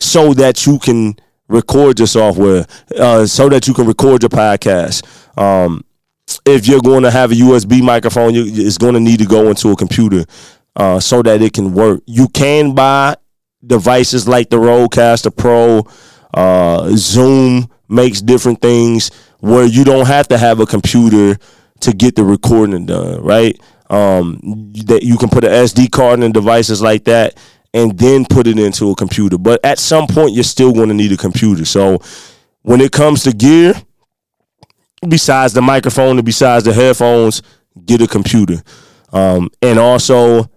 so 0.00 0.34
that 0.34 0.66
you 0.66 0.80
can 0.80 1.14
record 1.48 1.98
your 1.98 2.08
software 2.08 2.66
uh, 2.98 3.26
so 3.26 3.48
that 3.48 3.66
you 3.68 3.74
can 3.74 3.86
record 3.86 4.22
your 4.22 4.30
podcast. 4.30 5.04
Um, 5.38 5.84
if 6.46 6.66
you're 6.66 6.80
going 6.80 7.02
to 7.02 7.10
have 7.10 7.32
a 7.32 7.34
USB 7.34 7.82
microphone, 7.82 8.34
you, 8.34 8.44
it's 8.46 8.78
going 8.78 8.94
to 8.94 9.00
need 9.00 9.18
to 9.18 9.26
go 9.26 9.48
into 9.48 9.70
a 9.70 9.76
computer 9.76 10.24
uh, 10.76 11.00
so 11.00 11.22
that 11.22 11.42
it 11.42 11.52
can 11.52 11.74
work. 11.74 12.00
You 12.06 12.28
can 12.28 12.74
buy 12.74 13.16
devices 13.64 14.26
like 14.26 14.50
the 14.50 14.56
Rodecaster 14.56 15.34
Pro, 15.34 15.86
uh, 16.34 16.90
Zoom 16.94 17.68
makes 17.88 18.20
different 18.20 18.60
things 18.60 19.10
where 19.40 19.64
you 19.64 19.84
don't 19.84 20.06
have 20.06 20.28
to 20.28 20.38
have 20.38 20.60
a 20.60 20.66
computer 20.66 21.36
to 21.80 21.92
get 21.92 22.16
the 22.16 22.24
recording 22.24 22.86
done, 22.86 23.22
right? 23.22 23.60
Um, 23.90 24.40
that 24.86 25.02
you 25.02 25.18
can 25.18 25.28
put 25.28 25.44
an 25.44 25.50
SD 25.50 25.90
card 25.90 26.20
in 26.20 26.32
devices 26.32 26.80
like 26.80 27.04
that 27.04 27.36
and 27.74 27.98
then 27.98 28.24
put 28.24 28.46
it 28.46 28.58
into 28.58 28.90
a 28.90 28.94
computer. 28.94 29.38
But 29.38 29.64
at 29.64 29.78
some 29.78 30.06
point, 30.06 30.34
you're 30.34 30.44
still 30.44 30.72
going 30.72 30.88
to 30.88 30.94
need 30.94 31.12
a 31.12 31.16
computer. 31.16 31.64
So 31.64 32.00
when 32.62 32.80
it 32.80 32.92
comes 32.92 33.22
to 33.24 33.32
gear, 33.32 33.74
besides 35.06 35.52
the 35.52 35.62
microphone 35.62 36.18
and 36.18 36.24
besides 36.24 36.64
the 36.64 36.72
headphones, 36.72 37.42
get 37.84 38.02
a 38.02 38.06
computer. 38.06 38.62
Um, 39.12 39.50
and 39.60 39.78
also, 39.78 40.50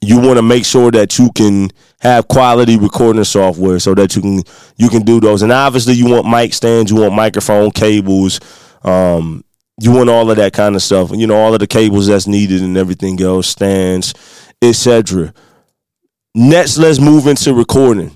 you 0.00 0.18
want 0.20 0.36
to 0.36 0.42
make 0.42 0.64
sure 0.64 0.90
that 0.90 1.18
you 1.18 1.30
can 1.34 1.70
have 2.00 2.28
quality 2.28 2.76
recording 2.76 3.24
software 3.24 3.78
so 3.78 3.94
that 3.94 4.14
you 4.14 4.22
can 4.22 4.42
you 4.76 4.88
can 4.88 5.02
do 5.02 5.20
those. 5.20 5.42
And 5.42 5.52
obviously, 5.52 5.94
you 5.94 6.08
want 6.08 6.28
mic 6.28 6.52
stands, 6.52 6.90
you 6.90 7.00
want 7.00 7.14
microphone 7.14 7.70
cables, 7.70 8.40
um, 8.82 9.44
you 9.80 9.92
want 9.92 10.10
all 10.10 10.30
of 10.30 10.36
that 10.36 10.52
kind 10.52 10.74
of 10.74 10.82
stuff. 10.82 11.10
You 11.12 11.26
know, 11.26 11.36
all 11.36 11.54
of 11.54 11.60
the 11.60 11.66
cables 11.66 12.06
that's 12.06 12.26
needed 12.26 12.62
and 12.62 12.76
everything 12.76 13.20
else, 13.22 13.48
stands, 13.48 14.14
etc. 14.60 15.32
Next, 16.38 16.76
let's 16.76 17.00
move 17.00 17.26
into 17.28 17.54
recording. 17.54 18.14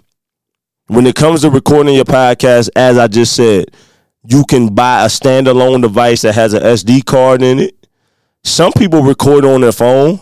When 0.88 1.06
it 1.06 1.14
comes 1.14 1.40
to 1.40 1.48
recording 1.48 1.94
your 1.94 2.04
podcast, 2.04 2.68
as 2.76 2.98
I 2.98 3.08
just 3.08 3.34
said, 3.34 3.74
you 4.22 4.44
can 4.44 4.74
buy 4.74 5.04
a 5.04 5.06
standalone 5.06 5.80
device 5.80 6.20
that 6.20 6.34
has 6.34 6.52
an 6.52 6.62
SD 6.62 7.06
card 7.06 7.40
in 7.42 7.60
it. 7.60 7.86
Some 8.44 8.72
people 8.74 9.02
record 9.02 9.46
on 9.46 9.62
their 9.62 9.72
phone 9.72 10.20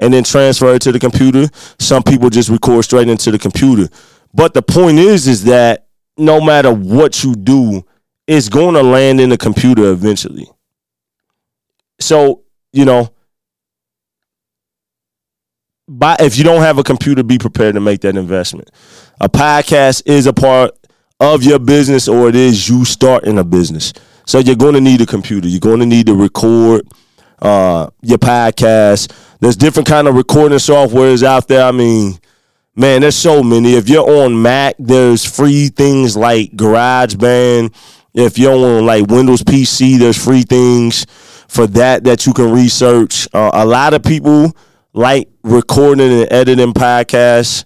and 0.00 0.12
then 0.12 0.24
transfer 0.24 0.74
it 0.74 0.82
to 0.82 0.90
the 0.90 0.98
computer. 0.98 1.46
Some 1.78 2.02
people 2.02 2.30
just 2.30 2.48
record 2.48 2.84
straight 2.84 3.08
into 3.08 3.30
the 3.30 3.38
computer. 3.38 3.94
But 4.34 4.52
the 4.52 4.62
point 4.62 4.98
is, 4.98 5.28
is 5.28 5.44
that 5.44 5.86
no 6.18 6.40
matter 6.40 6.72
what 6.72 7.22
you 7.22 7.36
do, 7.36 7.86
it's 8.26 8.48
going 8.48 8.74
to 8.74 8.82
land 8.82 9.20
in 9.20 9.28
the 9.28 9.38
computer 9.38 9.92
eventually. 9.92 10.48
So, 12.00 12.42
you 12.72 12.86
know, 12.86 13.12
buy 15.88 16.16
if 16.20 16.36
you 16.36 16.44
don't 16.44 16.62
have 16.62 16.78
a 16.78 16.82
computer, 16.82 17.22
be 17.22 17.38
prepared 17.38 17.74
to 17.74 17.80
make 17.80 18.00
that 18.00 18.16
investment. 18.16 18.70
A 19.20 19.28
podcast 19.28 20.02
is 20.06 20.26
a 20.26 20.32
part 20.32 20.72
of 21.20 21.42
your 21.42 21.58
business, 21.58 22.08
or 22.08 22.28
it 22.28 22.34
is 22.36 22.68
you 22.68 22.84
starting 22.84 23.38
a 23.38 23.44
business. 23.44 23.92
So 24.26 24.38
you're 24.38 24.56
going 24.56 24.74
to 24.74 24.80
need 24.80 25.00
a 25.00 25.06
computer. 25.06 25.48
You're 25.48 25.60
going 25.60 25.80
to 25.80 25.86
need 25.86 26.06
to 26.06 26.14
record 26.14 26.86
uh, 27.40 27.88
your 28.02 28.18
podcast. 28.18 29.12
There's 29.40 29.56
different 29.56 29.88
kind 29.88 30.08
of 30.08 30.14
recording 30.14 30.58
softwares 30.58 31.22
out 31.22 31.48
there. 31.48 31.64
I 31.64 31.72
mean, 31.72 32.18
man, 32.74 33.02
there's 33.02 33.16
so 33.16 33.42
many. 33.42 33.74
If 33.74 33.88
you're 33.88 34.08
on 34.24 34.40
Mac, 34.40 34.74
there's 34.78 35.24
free 35.24 35.68
things 35.68 36.16
like 36.16 36.50
GarageBand. 36.52 37.74
If 38.14 38.38
you're 38.38 38.52
on 38.52 38.86
like 38.86 39.06
Windows 39.06 39.42
PC, 39.42 39.98
there's 39.98 40.22
free 40.22 40.42
things 40.42 41.06
for 41.48 41.66
that 41.68 42.04
that 42.04 42.26
you 42.26 42.32
can 42.32 42.50
research. 42.50 43.28
Uh, 43.32 43.50
a 43.52 43.64
lot 43.64 43.94
of 43.94 44.02
people 44.02 44.56
like 44.96 45.28
recording 45.44 46.10
and 46.10 46.32
editing 46.32 46.72
podcasts 46.72 47.64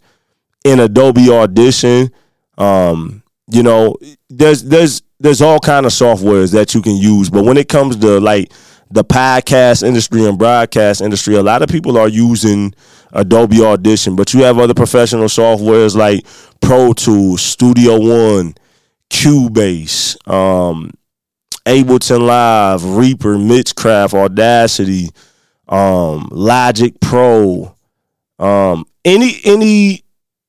in 0.64 0.80
Adobe 0.80 1.30
Audition. 1.30 2.10
Um, 2.58 3.22
you 3.46 3.62
know, 3.62 3.96
there's 4.28 4.64
there's 4.64 5.02
there's 5.20 5.40
all 5.40 5.60
kind 5.60 5.86
of 5.86 5.92
softwares 5.92 6.52
that 6.52 6.74
you 6.74 6.82
can 6.82 6.96
use, 6.96 7.30
but 7.30 7.44
when 7.44 7.56
it 7.56 7.68
comes 7.68 7.96
to 7.96 8.18
like 8.20 8.52
the 8.90 9.04
podcast 9.04 9.86
industry 9.86 10.26
and 10.26 10.38
broadcast 10.38 11.00
industry, 11.00 11.36
a 11.36 11.42
lot 11.42 11.62
of 11.62 11.68
people 11.68 11.96
are 11.96 12.08
using 12.08 12.74
Adobe 13.12 13.62
Audition, 13.62 14.16
but 14.16 14.34
you 14.34 14.42
have 14.42 14.58
other 14.58 14.74
professional 14.74 15.26
softwares 15.26 15.94
like 15.94 16.26
Pro 16.60 16.92
Tools, 16.92 17.42
Studio 17.42 18.00
One, 18.00 18.54
Cubase, 19.08 20.16
um, 20.28 20.90
Ableton 21.64 22.26
Live, 22.26 22.84
Reaper, 22.84 23.36
Mixcraft, 23.36 24.14
Audacity, 24.14 25.10
um, 25.70 26.28
Logic 26.32 26.92
Pro, 27.00 27.74
um, 28.38 28.84
any 29.04 29.40
any 29.44 30.04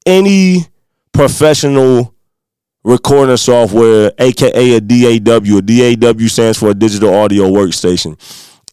any 0.06 0.66
professional 1.14 2.14
recording 2.84 3.38
software, 3.38 4.12
aka 4.18 4.74
a 4.76 4.82
DAW. 4.82 5.58
A 5.58 5.96
DAW 5.96 6.28
stands 6.28 6.58
for 6.58 6.70
a 6.70 6.74
digital 6.74 7.14
audio 7.14 7.44
workstation. 7.46 8.20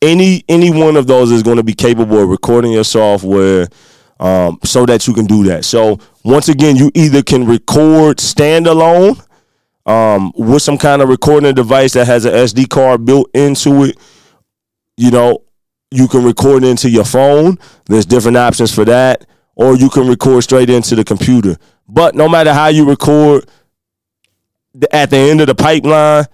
Any 0.01 0.45
any 0.49 0.71
one 0.71 0.97
of 0.97 1.07
those 1.07 1.31
is 1.31 1.43
going 1.43 1.59
to 1.59 1.63
be 1.63 1.75
capable 1.75 2.19
of 2.19 2.29
recording 2.29 2.73
your 2.73 2.85
software 2.85 3.69
um, 4.19 4.59
so 4.65 4.87
that 4.87 5.07
you 5.07 5.15
can 5.15 5.27
do 5.27 5.45
that. 5.45 5.65
So 5.65 5.99
once 6.25 6.49
again, 6.49 6.77
you 6.77 6.91
either 6.95 7.23
can 7.23 7.47
record 7.47 8.19
standalone 8.19 9.23
um, 9.87 10.33
with 10.37 10.63
some 10.63 10.79
kind 10.79 11.03
of 11.03 11.09
recording 11.09 11.55
device 11.55 11.95
that 11.95 12.07
has 12.07 12.25
an 12.25 12.33
SD 12.33 12.69
card 12.69 13.05
built 13.05 13.31
into 13.35 13.85
it, 13.85 13.99
you 14.97 15.11
know, 15.11 15.43
you 15.91 16.09
can 16.09 16.25
record 16.25 16.65
into 16.65 16.91
your 16.91 17.05
phone. 17.05 17.59
There's 17.87 18.07
different 18.07 18.37
options 18.37 18.75
for 18.75 18.85
that. 18.85 19.27
Or 19.55 19.77
you 19.77 19.89
can 19.91 20.07
record 20.07 20.45
straight 20.45 20.71
into 20.71 20.95
the 20.95 21.05
computer. 21.05 21.57
But 21.89 22.15
no 22.15 22.29
matter 22.29 22.53
how 22.53 22.69
you 22.69 22.89
record, 22.89 23.49
at 24.93 25.11
the 25.11 25.17
end 25.17 25.41
of 25.41 25.47
the 25.47 25.55
pipeline, 25.55 26.27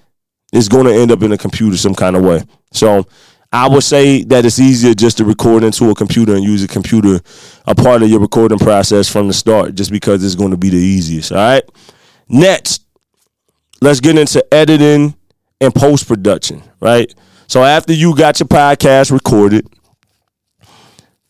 it's 0.52 0.68
going 0.68 0.86
to 0.86 0.92
end 0.92 1.10
up 1.10 1.22
in 1.22 1.32
a 1.32 1.38
computer 1.38 1.76
some 1.76 1.94
kind 1.94 2.16
of 2.16 2.24
way. 2.24 2.42
So 2.72 3.06
I 3.52 3.68
would 3.68 3.84
say 3.84 4.24
that 4.24 4.44
it's 4.44 4.58
easier 4.58 4.94
just 4.94 5.18
to 5.18 5.24
record 5.24 5.62
into 5.62 5.88
a 5.90 5.94
computer 5.94 6.34
and 6.34 6.44
use 6.44 6.62
a 6.64 6.68
computer 6.68 7.20
a 7.66 7.74
part 7.74 8.02
of 8.02 8.10
your 8.10 8.20
recording 8.20 8.58
process 8.58 9.08
from 9.08 9.28
the 9.28 9.32
start, 9.32 9.74
just 9.74 9.90
because 9.90 10.24
it's 10.24 10.34
going 10.34 10.50
to 10.50 10.56
be 10.56 10.70
the 10.70 10.76
easiest. 10.76 11.32
All 11.32 11.38
right. 11.38 11.62
Next, 12.28 12.84
let's 13.80 14.00
get 14.00 14.18
into 14.18 14.44
editing 14.52 15.14
and 15.60 15.74
post 15.74 16.08
production. 16.08 16.62
Right. 16.80 17.14
So 17.46 17.62
after 17.62 17.92
you 17.92 18.16
got 18.16 18.40
your 18.40 18.48
podcast 18.48 19.10
recorded, 19.10 19.66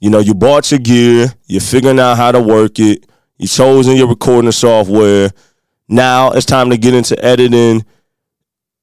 you 0.00 0.10
know, 0.10 0.18
you 0.18 0.34
bought 0.34 0.70
your 0.70 0.80
gear, 0.80 1.28
you're 1.46 1.60
figuring 1.60 1.98
out 1.98 2.16
how 2.16 2.32
to 2.32 2.40
work 2.40 2.78
it, 2.78 3.06
you 3.38 3.48
chosen 3.48 3.96
your 3.96 4.08
recording 4.08 4.52
software. 4.52 5.30
Now 5.88 6.32
it's 6.32 6.46
time 6.46 6.70
to 6.70 6.76
get 6.76 6.94
into 6.94 7.22
editing 7.24 7.84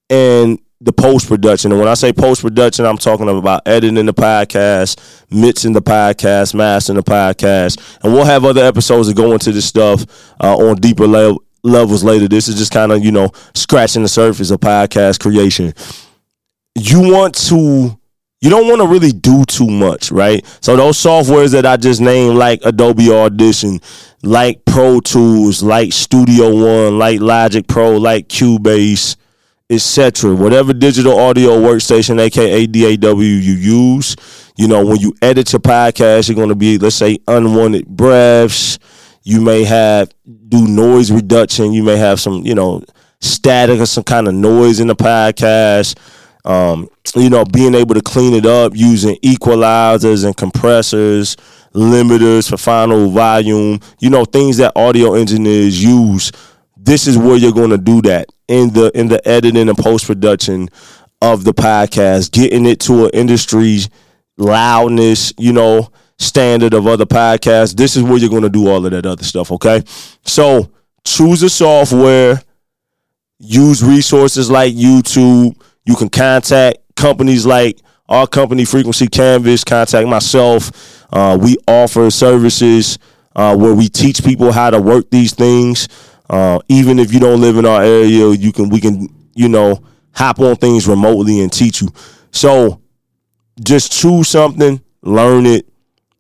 and 0.10 0.60
the 0.82 0.92
post 0.92 1.28
production. 1.28 1.72
And 1.72 1.80
when 1.80 1.88
I 1.88 1.94
say 1.94 2.12
post 2.12 2.42
production, 2.42 2.86
I'm 2.86 2.98
talking 2.98 3.30
about 3.30 3.68
editing 3.68 4.06
the 4.06 4.14
podcast, 4.14 5.00
mixing 5.30 5.74
the 5.74 5.82
podcast, 5.82 6.56
mastering 6.56 6.98
the 6.98 7.04
podcast. 7.04 8.00
And 8.04 8.14
we'll 8.14 8.26
have 8.26 8.44
other 8.44 8.64
episodes 8.64 9.08
that 9.08 9.16
go 9.16 9.32
into 9.34 9.52
this 9.52 9.66
stuff 9.66 10.06
uh, 10.44 10.58
on 10.58 10.78
deeper 10.78 11.08
level 11.08 11.44
levels 11.64 12.04
later. 12.04 12.28
This 12.28 12.48
is 12.48 12.56
just 12.56 12.74
kind 12.74 12.92
of, 12.92 13.06
you 13.06 13.12
know, 13.12 13.32
scratching 13.54 14.02
the 14.02 14.10
surface 14.10 14.50
of 14.50 14.60
podcast 14.60 15.20
creation 15.20 15.74
you 16.76 17.12
want 17.12 17.36
to 17.48 17.98
you 18.42 18.50
don't 18.50 18.68
want 18.68 18.82
to 18.82 18.88
really 18.88 19.12
do 19.12 19.46
too 19.46 19.70
much, 19.70 20.12
right? 20.12 20.44
So 20.62 20.76
those 20.76 20.98
softwares 20.98 21.52
that 21.52 21.64
I 21.64 21.78
just 21.78 22.02
named, 22.02 22.38
like 22.38 22.60
Adobe 22.66 23.12
Audition, 23.12 23.80
like 24.24 24.66
Pro 24.66 25.00
Tools, 25.00 25.62
like 25.62 25.94
Studio 25.94 26.50
One, 26.50 26.98
like 26.98 27.20
Logic 27.20 27.68
Pro, 27.68 27.98
like 27.98 28.30
Cubase, 28.30 29.16
etc. 29.70 30.34
Whatever 30.34 30.74
digital 30.74 31.20
audio 31.20 31.52
workstation, 31.62 32.20
aka 32.20 32.66
DAW, 32.66 33.20
you 33.20 33.54
use. 33.54 34.16
You 34.58 34.68
know, 34.68 34.84
when 34.86 35.00
you 35.00 35.14
edit 35.22 35.54
your 35.54 35.60
podcast, 35.60 36.28
you're 36.28 36.36
going 36.36 36.50
to 36.50 36.56
be, 36.56 36.80
let's 36.80 36.96
say, 36.96 37.20
unwanted 37.28 37.86
breaths. 37.88 38.80
You 39.24 39.40
may 39.40 39.64
have 39.66 40.12
do 40.26 40.68
noise 40.68 41.12
reduction. 41.12 41.74
You 41.74 41.84
may 41.84 41.98
have 41.98 42.20
some, 42.20 42.44
you 42.44 42.56
know, 42.56 42.84
static 43.20 43.80
or 43.80 43.86
some 43.86 44.04
kind 44.04 44.28
of 44.28 44.34
noise 44.34 44.80
in 44.80 44.88
the 44.88 44.96
podcast. 44.96 45.96
Um, 46.44 46.90
you 47.16 47.30
know, 47.30 47.46
being 47.46 47.76
able 47.76 47.96
to 47.96 48.02
clean 48.02 48.34
it 48.34 48.46
up 48.46 48.74
using 48.76 49.16
equalizers 49.18 50.26
and 50.26 50.36
compressors, 50.36 51.36
limiters 51.74 52.50
for 52.50 52.58
final 52.58 53.10
volume, 53.10 53.80
you 54.00 54.10
know, 54.10 54.26
things 54.26 54.58
that 54.58 54.74
audio 54.76 55.14
engineers 55.14 55.84
use. 55.84 56.32
This 56.78 57.08
is 57.08 57.18
where 57.18 57.38
you're 57.38 57.52
going 57.52 57.70
to 57.70 57.78
do 57.78 58.02
that 58.04 58.28
in 58.48 58.74
the 58.74 58.92
in 58.98 59.08
the 59.08 59.26
editing 59.28 59.70
and 59.70 59.78
post 59.78 60.06
production 60.08 60.70
of 61.22 61.44
the 61.44 61.54
podcast, 61.54 62.32
getting 62.32 62.66
it 62.66 62.80
to 62.82 63.06
an 63.06 63.12
industry 63.14 63.80
loudness, 64.38 65.34
you 65.38 65.54
know, 65.54 65.90
standard 66.18 66.74
of 66.74 66.88
other 66.88 67.06
podcasts. 67.06 67.76
This 67.76 67.96
is 67.96 68.04
where 68.04 68.18
you're 68.18 68.30
going 68.30 68.42
to 68.44 68.50
do 68.50 68.68
all 68.68 68.86
of 68.86 68.92
that 68.92 69.06
other 69.06 69.24
stuff, 69.24 69.52
okay? 69.52 69.84
So, 70.26 70.72
choose 71.04 71.44
a 71.44 71.50
software, 71.50 72.42
use 73.40 73.84
resources 73.84 74.50
like 74.50 74.74
YouTube, 74.74 75.60
you 75.86 75.96
can 75.96 76.10
contact 76.10 76.78
companies 76.96 77.46
like 77.46 77.80
our 78.08 78.28
company, 78.28 78.66
Frequency 78.66 79.08
Canvas, 79.08 79.64
contact 79.64 80.08
myself. 80.08 81.06
Uh, 81.14 81.38
we 81.42 81.56
offer 81.68 82.10
services 82.12 83.00
uh, 83.36 83.56
where 83.56 83.74
we 83.74 83.88
teach 83.88 84.24
people 84.24 84.52
how 84.52 84.70
to 84.70 84.82
work 84.82 85.10
these 85.10 85.34
things. 85.34 85.88
Uh, 86.30 86.60
even 86.68 87.00
if 87.00 87.14
you 87.14 87.20
don't 87.20 87.42
live 87.42 87.58
in 87.58 87.66
our 87.66 87.82
area, 87.82 88.30
you 88.32 88.52
can 88.52 88.70
we 88.70 88.80
can 88.80 89.08
you 89.34 89.50
know 89.50 89.82
hop 90.14 90.40
on 90.40 90.56
things 90.58 90.88
remotely 90.88 91.42
and 91.42 91.52
teach 91.52 91.82
you. 91.82 91.88
So 92.32 92.82
just 93.64 93.92
choose 93.92 94.28
something, 94.28 94.82
learn 95.02 95.46
it. 95.46 95.68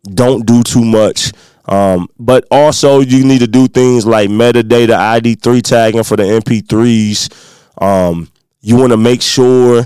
Don't 0.03 0.45
do 0.45 0.63
too 0.63 0.83
much. 0.83 1.31
Um, 1.65 2.07
but 2.17 2.45
also 2.49 3.01
you 3.01 3.23
need 3.23 3.39
to 3.39 3.47
do 3.47 3.67
things 3.67 4.05
like 4.05 4.29
metadata 4.29 4.97
ID3 4.97 5.61
tagging 5.61 6.03
for 6.03 6.17
the 6.17 6.23
MP3s. 6.23 7.81
Um, 7.81 8.30
you 8.61 8.77
want 8.77 8.91
to 8.91 8.97
make 8.97 9.21
sure 9.21 9.85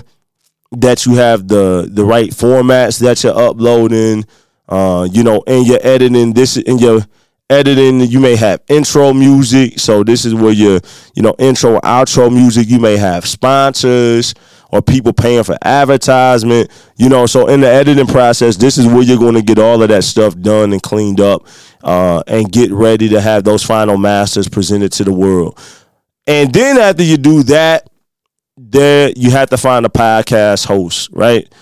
that 0.72 1.06
you 1.06 1.14
have 1.14 1.48
the 1.48 1.88
the 1.90 2.04
right 2.04 2.30
formats 2.30 3.00
that 3.00 3.22
you're 3.24 3.36
uploading. 3.36 4.24
Uh, 4.68 5.08
you 5.10 5.22
know, 5.22 5.42
and 5.46 5.66
you're 5.66 5.80
editing 5.82 6.32
this 6.32 6.56
in 6.56 6.78
your 6.78 7.00
editing. 7.48 8.00
You 8.00 8.20
may 8.20 8.36
have 8.36 8.60
intro 8.68 9.12
music, 9.12 9.78
so 9.78 10.02
this 10.02 10.24
is 10.24 10.34
where 10.34 10.52
your 10.52 10.80
you 11.14 11.22
know 11.22 11.34
intro 11.38 11.74
or 11.74 11.80
outro 11.80 12.32
music. 12.32 12.68
You 12.68 12.78
may 12.78 12.96
have 12.96 13.26
sponsors 13.26 14.34
or 14.70 14.82
people 14.82 15.12
paying 15.12 15.44
for 15.44 15.56
advertisement. 15.62 16.70
You 16.96 17.08
know, 17.08 17.26
so 17.26 17.46
in 17.46 17.60
the 17.60 17.68
editing 17.68 18.06
process, 18.06 18.56
this 18.56 18.76
is 18.76 18.86
where 18.86 19.02
you're 19.02 19.18
going 19.18 19.34
to 19.34 19.42
get 19.42 19.58
all 19.58 19.82
of 19.82 19.88
that 19.88 20.04
stuff 20.04 20.36
done 20.38 20.72
and 20.72 20.82
cleaned 20.82 21.20
up, 21.20 21.46
uh, 21.82 22.22
and 22.26 22.50
get 22.50 22.72
ready 22.72 23.08
to 23.10 23.20
have 23.20 23.44
those 23.44 23.62
final 23.62 23.96
masters 23.96 24.48
presented 24.48 24.92
to 24.92 25.04
the 25.04 25.12
world. 25.12 25.58
And 26.26 26.52
then 26.52 26.76
after 26.78 27.04
you 27.04 27.16
do 27.16 27.44
that, 27.44 27.88
there 28.56 29.12
you 29.16 29.30
have 29.30 29.50
to 29.50 29.56
find 29.56 29.84
a 29.84 29.88
podcast 29.88 30.66
host, 30.66 31.10
right? 31.12 31.52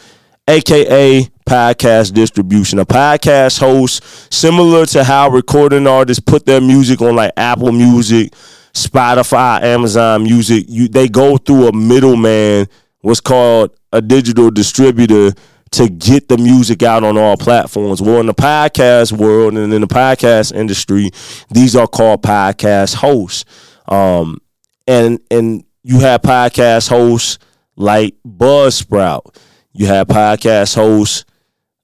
AKA 0.47 1.29
podcast 1.47 2.13
distribution. 2.15 2.79
A 2.79 2.87
podcast 2.87 3.59
host, 3.59 4.03
similar 4.33 4.87
to 4.87 5.05
how 5.05 5.29
recording 5.29 5.87
artists 5.87 6.23
put 6.25 6.47
their 6.47 6.61
music 6.61 7.01
on 7.01 7.17
like 7.17 7.33
Apple 7.37 7.73
Music, 7.73 8.33
Spotify, 8.73 9.63
Amazon 9.63 10.23
Music, 10.23 10.67
you 10.69 10.89
they 10.89 11.09
go 11.09 11.37
through 11.37 11.69
a 11.69 11.73
middleman, 11.73 12.69
what's 13.01 13.21
called 13.21 13.71
a 13.93 14.01
digital 14.01 14.51
distributor 14.51 15.33
to 15.73 15.89
get 15.89 16.29
the 16.29 16.39
music 16.39 16.85
out 16.85 17.03
on 17.03 17.19
all 17.19 17.37
platforms. 17.37 18.01
Well, 18.01 18.21
in 18.21 18.27
the 18.27 18.35
podcast 18.35 19.13
world 19.13 19.55
and 19.57 19.73
in 19.73 19.81
the 19.81 19.89
podcast 19.89 20.55
industry, 20.55 21.11
these 21.51 21.75
are 21.75 21.89
called 21.89 22.23
podcast 22.23 22.95
hosts. 22.95 23.45
Um, 23.89 24.41
and 24.87 25.19
and 25.31 25.65
you 25.85 26.01
have 26.01 26.23
podcast 26.23 26.89
hosts 26.89 27.39
like 27.77 28.15
Buzzsprout. 28.27 29.37
You 29.75 29.87
have 29.87 30.07
podcast 30.07 30.75
hosts 30.75 31.27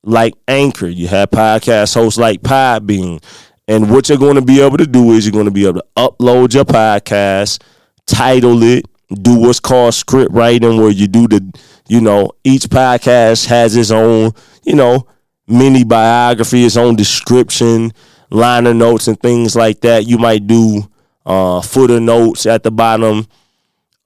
like 0.02 0.32
Anchor. 0.48 0.88
You 0.88 1.06
have 1.08 1.30
podcast 1.30 1.94
hosts 1.94 2.18
like 2.18 2.40
Podbean. 2.40 3.22
And 3.68 3.90
what 3.90 4.08
you're 4.08 4.16
going 4.16 4.36
to 4.36 4.42
be 4.42 4.62
able 4.62 4.78
to 4.78 4.86
do 4.86 5.12
is 5.12 5.26
you're 5.26 5.32
going 5.32 5.44
to 5.44 5.50
be 5.50 5.66
able 5.66 5.82
to 5.82 5.86
upload 5.98 6.54
your 6.54 6.64
podcast, 6.64 7.62
title 8.06 8.62
it, 8.62 8.86
do 9.20 9.38
what's 9.38 9.60
called 9.60 9.92
script 9.92 10.32
writing, 10.32 10.78
where 10.78 10.90
you 10.90 11.06
do 11.06 11.28
the, 11.28 11.60
you 11.86 12.00
know, 12.00 12.32
each 12.42 12.64
podcast 12.64 13.46
has 13.48 13.76
its 13.76 13.90
own, 13.90 14.32
you 14.64 14.74
know, 14.74 15.06
mini 15.46 15.84
biography, 15.84 16.64
its 16.64 16.78
own 16.78 16.96
description, 16.96 17.92
liner 18.30 18.72
notes, 18.72 19.08
and 19.08 19.20
things 19.20 19.54
like 19.54 19.82
that. 19.82 20.06
You 20.06 20.16
might 20.16 20.46
do 20.46 20.88
uh, 21.26 21.60
footer 21.60 22.00
notes 22.00 22.46
at 22.46 22.62
the 22.62 22.70
bottom 22.70 23.26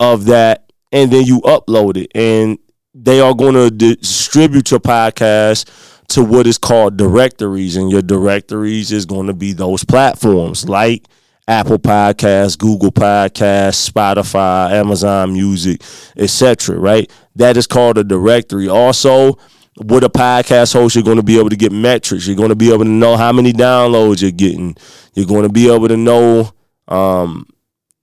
of 0.01 0.27
that, 0.27 0.73
and 0.93 1.11
then 1.11 1.25
you 1.25 1.41
upload 1.41 1.97
it, 1.97 2.11
and 2.15 2.59
they 2.95 3.21
are 3.21 3.35
going 3.35 3.55
to 3.55 3.71
distribute 3.71 4.71
your 4.71 4.81
podcast 4.81 5.69
to 6.09 6.23
what 6.23 6.47
is 6.47 6.59
called 6.59 6.97
directories, 6.97 7.77
and 7.77 7.91
your 7.91 8.03
directories 8.03 8.93
is 8.93 9.07
going 9.07 9.27
to 9.27 9.35
be 9.35 9.53
those 9.53 9.85
platforms 9.85 10.69
like 10.69 11.07
Apple 11.47 11.79
Podcasts, 11.79 12.59
Google 12.59 12.93
Podcasts, 12.93 13.91
Spotify, 13.91 14.71
Amazon 14.73 15.33
Music, 15.33 15.83
etc. 16.17 16.79
Right? 16.79 17.11
That 17.37 17.57
is 17.57 17.67
called 17.67 17.99
a 17.99 18.05
directory. 18.05 18.69
Also, 18.69 19.39
with 19.79 20.05
a 20.05 20.09
podcast 20.09 20.73
host, 20.73 20.95
you're 20.95 21.05
going 21.05 21.17
to 21.17 21.23
be 21.23 21.39
able 21.39 21.51
to 21.51 21.57
get 21.57 21.73
metrics. 21.73 22.27
You're 22.27 22.37
going 22.37 22.51
to 22.51 22.57
be 22.57 22.73
able 22.73 22.85
to 22.85 22.91
know 22.91 23.17
how 23.17 23.33
many 23.33 23.53
downloads 23.53 24.23
you're 24.23 24.31
getting. 24.31 24.77
You're 25.15 25.27
going 25.27 25.43
to 25.43 25.53
be 25.53 25.73
able 25.73 25.89
to 25.89 25.97
know 25.97 26.53
um, 26.89 27.47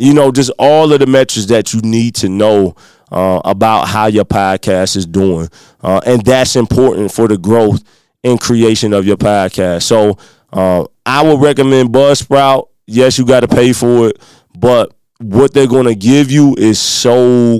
you 0.01 0.15
know, 0.15 0.31
just 0.31 0.51
all 0.57 0.91
of 0.91 0.99
the 0.99 1.05
metrics 1.05 1.45
that 1.45 1.73
you 1.73 1.81
need 1.81 2.15
to 2.15 2.27
know 2.27 2.75
uh, 3.11 3.39
about 3.45 3.87
how 3.87 4.07
your 4.07 4.25
podcast 4.25 4.95
is 4.95 5.05
doing. 5.05 5.47
Uh, 5.81 6.01
and 6.05 6.25
that's 6.25 6.55
important 6.55 7.11
for 7.11 7.27
the 7.27 7.37
growth 7.37 7.83
and 8.23 8.39
creation 8.39 8.93
of 8.93 9.05
your 9.05 9.17
podcast. 9.17 9.83
So 9.83 10.17
uh, 10.51 10.85
I 11.05 11.21
would 11.21 11.39
recommend 11.39 11.89
Buzzsprout. 11.89 12.69
Yes, 12.87 13.19
you 13.19 13.25
got 13.25 13.41
to 13.41 13.47
pay 13.47 13.73
for 13.73 14.09
it, 14.09 14.19
but 14.57 14.91
what 15.19 15.53
they're 15.53 15.67
going 15.67 15.85
to 15.85 15.95
give 15.95 16.31
you 16.31 16.55
is 16.57 16.79
so 16.79 17.59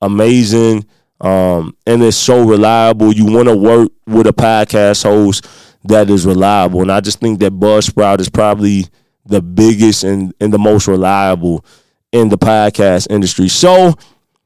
amazing 0.00 0.86
um, 1.20 1.76
and 1.86 2.02
it's 2.04 2.16
so 2.16 2.44
reliable. 2.44 3.12
You 3.12 3.26
want 3.26 3.48
to 3.48 3.56
work 3.56 3.90
with 4.06 4.28
a 4.28 4.32
podcast 4.32 5.02
host 5.02 5.46
that 5.84 6.08
is 6.08 6.24
reliable. 6.24 6.82
And 6.82 6.92
I 6.92 7.00
just 7.00 7.18
think 7.18 7.40
that 7.40 7.52
Buzzsprout 7.52 8.20
is 8.20 8.30
probably– 8.30 8.84
the 9.26 9.40
biggest 9.40 10.04
and, 10.04 10.34
and 10.40 10.52
the 10.52 10.58
most 10.58 10.86
reliable 10.86 11.64
in 12.12 12.28
the 12.28 12.38
podcast 12.38 13.10
industry. 13.10 13.48
So 13.48 13.94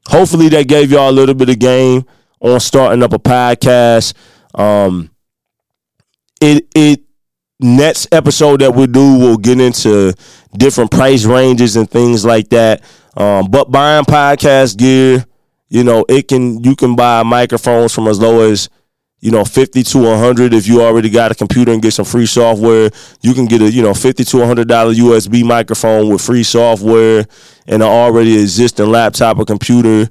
hopefully 0.07 0.49
that 0.49 0.67
gave 0.67 0.91
y'all 0.91 1.09
a 1.09 1.11
little 1.11 1.35
bit 1.35 1.49
of 1.49 1.59
game 1.59 2.05
on 2.39 2.59
starting 2.59 3.03
up 3.03 3.13
a 3.13 3.19
podcast. 3.19 4.13
Um, 4.53 5.11
it 6.41 6.67
it 6.73 7.01
next 7.59 8.07
episode 8.13 8.61
that 8.61 8.73
we 8.73 8.87
do 8.87 9.17
we'll 9.19 9.37
get 9.37 9.59
into 9.59 10.13
different 10.57 10.91
price 10.91 11.25
ranges 11.25 11.75
and 11.75 11.89
things 11.89 12.23
like 12.25 12.49
that. 12.49 12.81
Um, 13.15 13.51
but 13.51 13.69
buying 13.69 14.05
podcast 14.05 14.77
gear, 14.77 15.25
you 15.67 15.83
know, 15.83 16.05
it 16.07 16.27
can 16.27 16.63
you 16.63 16.75
can 16.75 16.95
buy 16.95 17.23
microphones 17.23 17.93
from 17.93 18.07
as 18.07 18.19
low 18.19 18.49
as 18.49 18.69
you 19.21 19.31
know, 19.31 19.43
50 19.43 19.83
to 19.83 19.97
100 19.97 20.53
if 20.53 20.67
you 20.67 20.81
already 20.81 21.09
got 21.09 21.31
a 21.31 21.35
computer 21.35 21.71
and 21.73 21.81
get 21.81 21.93
some 21.93 22.05
free 22.05 22.25
software. 22.25 22.89
You 23.21 23.33
can 23.33 23.45
get 23.45 23.61
a, 23.61 23.69
you 23.69 23.81
know, 23.81 23.93
50 23.93 24.23
to 24.23 24.37
100 24.37 24.67
dollar 24.67 24.93
USB 24.93 25.43
microphone 25.43 26.09
with 26.09 26.21
free 26.21 26.43
software 26.43 27.25
and 27.67 27.83
an 27.83 27.89
already 27.89 28.39
existing 28.41 28.89
laptop 28.89 29.37
or 29.37 29.45
computer 29.45 30.09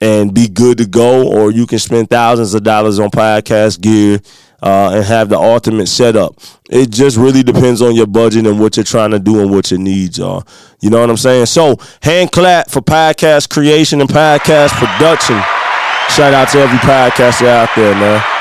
and 0.00 0.32
be 0.34 0.48
good 0.48 0.78
to 0.78 0.86
go 0.86 1.28
or 1.32 1.50
you 1.50 1.66
can 1.66 1.78
spend 1.78 2.10
thousands 2.10 2.54
of 2.54 2.62
dollars 2.62 2.98
on 2.98 3.10
podcast 3.10 3.80
gear 3.80 4.20
uh, 4.62 4.92
and 4.94 5.04
have 5.04 5.28
the 5.28 5.38
ultimate 5.38 5.88
setup. 5.88 6.36
It 6.70 6.90
just 6.90 7.16
really 7.16 7.42
depends 7.42 7.82
on 7.82 7.94
your 7.94 8.06
budget 8.06 8.46
and 8.46 8.60
what 8.60 8.76
you're 8.76 8.84
trying 8.84 9.10
to 9.10 9.18
do 9.18 9.40
and 9.40 9.50
what 9.50 9.70
your 9.70 9.80
needs 9.80 10.20
are. 10.20 10.42
You 10.80 10.90
know 10.90 11.00
what 11.00 11.10
I'm 11.10 11.16
saying? 11.16 11.46
So, 11.46 11.76
hand 12.02 12.32
clap 12.32 12.70
for 12.70 12.80
podcast 12.80 13.50
creation 13.50 14.00
and 14.00 14.08
podcast 14.08 14.70
production. 14.70 15.40
Shout 16.10 16.32
out 16.32 16.48
to 16.50 16.60
every 16.60 16.78
podcaster 16.78 17.46
out 17.46 17.68
there, 17.76 17.94
man 17.94 18.33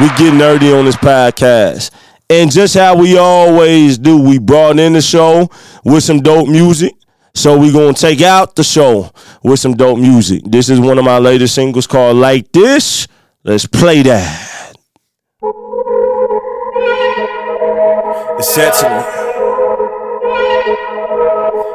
we 0.00 0.08
get 0.08 0.34
nerdy 0.34 0.76
on 0.76 0.84
this 0.84 0.96
podcast. 0.96 1.90
And 2.28 2.50
just 2.50 2.74
how 2.74 2.96
we 2.96 3.16
always 3.16 3.96
do, 3.98 4.18
we 4.20 4.38
brought 4.38 4.78
in 4.78 4.94
the 4.94 5.02
show 5.02 5.48
with 5.84 6.02
some 6.02 6.20
dope 6.20 6.48
music. 6.48 6.92
So 7.34 7.58
we 7.58 7.72
gonna 7.72 7.94
take 7.94 8.20
out 8.20 8.56
the 8.56 8.64
show 8.64 9.12
with 9.42 9.60
some 9.60 9.74
dope 9.74 9.98
music. 9.98 10.42
This 10.44 10.68
is 10.68 10.80
one 10.80 10.98
of 10.98 11.04
my 11.04 11.18
latest 11.18 11.54
singles 11.54 11.86
called 11.86 12.16
Like 12.16 12.50
This. 12.52 13.06
Let's 13.44 13.66
play 13.66 14.02
that. 14.02 14.74
It's 18.38 18.58
excellent. 18.58 19.06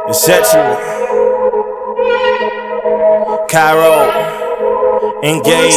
It's 0.09 0.23
set 0.23 0.43
to 0.51 0.57
me. 0.57 0.75
Cairo. 3.49 4.28
Engage. 5.19 5.75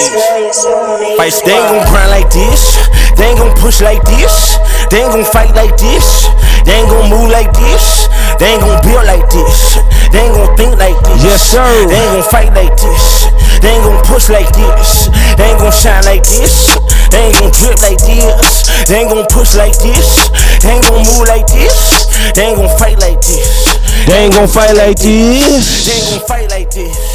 Fight, 1.18 1.34
they 1.42 1.58
ain't 1.58 1.66
gon' 1.66 1.82
grind 1.90 2.10
like 2.14 2.30
this. 2.30 2.78
They 3.18 3.26
ain't 3.26 3.38
gon' 3.38 3.50
push 3.58 3.82
like 3.82 3.98
this. 4.06 4.54
They 4.86 5.02
ain't 5.02 5.10
gon' 5.10 5.24
fight 5.24 5.50
like 5.58 5.74
this. 5.82 6.30
They 6.62 6.78
ain't 6.78 6.86
gon' 6.86 7.10
move 7.10 7.26
like 7.26 7.50
this. 7.50 8.06
They 8.38 8.54
ain't 8.54 8.62
gon' 8.62 8.78
build 8.86 9.02
like 9.02 9.26
this. 9.34 9.82
They 10.14 10.22
ain't 10.22 10.38
gon' 10.38 10.54
think 10.54 10.78
like 10.78 10.94
this. 11.02 11.26
Yes, 11.26 11.42
sir. 11.42 11.66
They 11.90 11.98
ain't 11.98 12.22
gon' 12.22 12.30
fight 12.30 12.54
like 12.54 12.70
this. 12.78 13.26
They 13.58 13.74
ain't 13.74 13.82
gon' 13.82 13.98
push 14.06 14.30
like 14.30 14.46
this. 14.54 15.10
They 15.34 15.50
ain't 15.50 15.58
gon' 15.58 15.74
shine 15.74 16.04
like 16.06 16.22
this. 16.22 16.78
They 17.10 17.26
ain't 17.26 17.34
gon' 17.42 17.50
drip 17.50 17.82
like 17.82 17.98
this. 17.98 18.86
They 18.86 19.02
ain't 19.02 19.10
gon' 19.10 19.26
push 19.26 19.58
like 19.58 19.74
this. 19.82 20.30
They 20.62 20.70
ain't 20.70 20.86
gon' 20.86 21.02
move 21.02 21.26
like 21.26 21.50
this. 21.50 22.06
They 22.38 22.46
ain't 22.46 22.62
gon' 22.62 22.70
fight 22.78 23.02
like 23.02 23.18
this. 23.18 23.74
They 24.06 24.22
ain't 24.22 24.34
gon' 24.34 24.46
fight 24.46 24.78
like 24.78 25.02
this. 25.02 25.66
They 25.82 25.98
ain't 25.98 26.10
gon' 26.14 26.28
fight 26.30 26.46
like 26.50 26.70
this. 26.70 27.11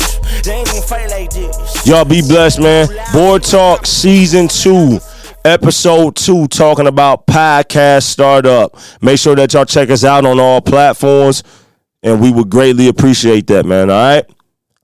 Y'all 1.88 2.04
be 2.04 2.21
blessed, 2.21 2.60
man. 2.60 2.86
Board 3.13 3.43
Talk 3.43 3.86
Season 3.86 4.50
2, 4.50 5.00
Episode 5.45 6.17
2, 6.17 6.50
talking 6.50 6.86
about 6.86 7.26
podcast 7.28 8.04
startup. 8.04 8.78
Make 9.02 9.17
sure 9.17 9.38
that 9.38 9.54
y'all 9.54 9.63
check 9.63 9.89
us 9.89 10.04
out 10.04 10.26
on 10.26 10.38
all 10.38 10.60
platforms, 10.60 11.43
and 12.04 12.19
we 12.19 12.30
would 12.30 12.50
greatly 12.50 12.89
appreciate 12.89 13.47
that, 13.47 13.65
man. 13.65 13.89
All 13.89 13.95
right? 13.95 14.26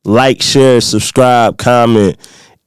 Like, 0.06 0.42
share, 0.42 0.80
subscribe, 0.80 1.58
comment. 1.58 2.16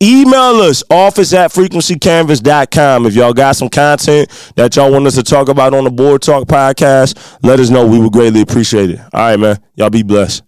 Email 0.02 0.60
us, 0.60 0.84
office 0.90 1.32
at 1.32 1.50
frequencycanvas.com. 1.50 3.06
If 3.06 3.14
y'all 3.14 3.32
got 3.32 3.56
some 3.56 3.70
content 3.70 4.52
that 4.56 4.76
y'all 4.76 4.92
want 4.92 5.06
us 5.06 5.14
to 5.14 5.22
talk 5.22 5.48
about 5.48 5.72
on 5.72 5.84
the 5.84 5.90
Board 5.90 6.20
Talk 6.20 6.46
podcast, 6.46 7.38
let 7.42 7.58
us 7.58 7.70
know. 7.70 7.86
We 7.86 7.98
would 7.98 8.12
greatly 8.12 8.42
appreciate 8.42 8.90
it. 8.90 9.00
All 9.14 9.20
right, 9.30 9.40
man. 9.40 9.58
Y'all 9.76 9.88
be 9.88 10.02
blessed. 10.02 10.42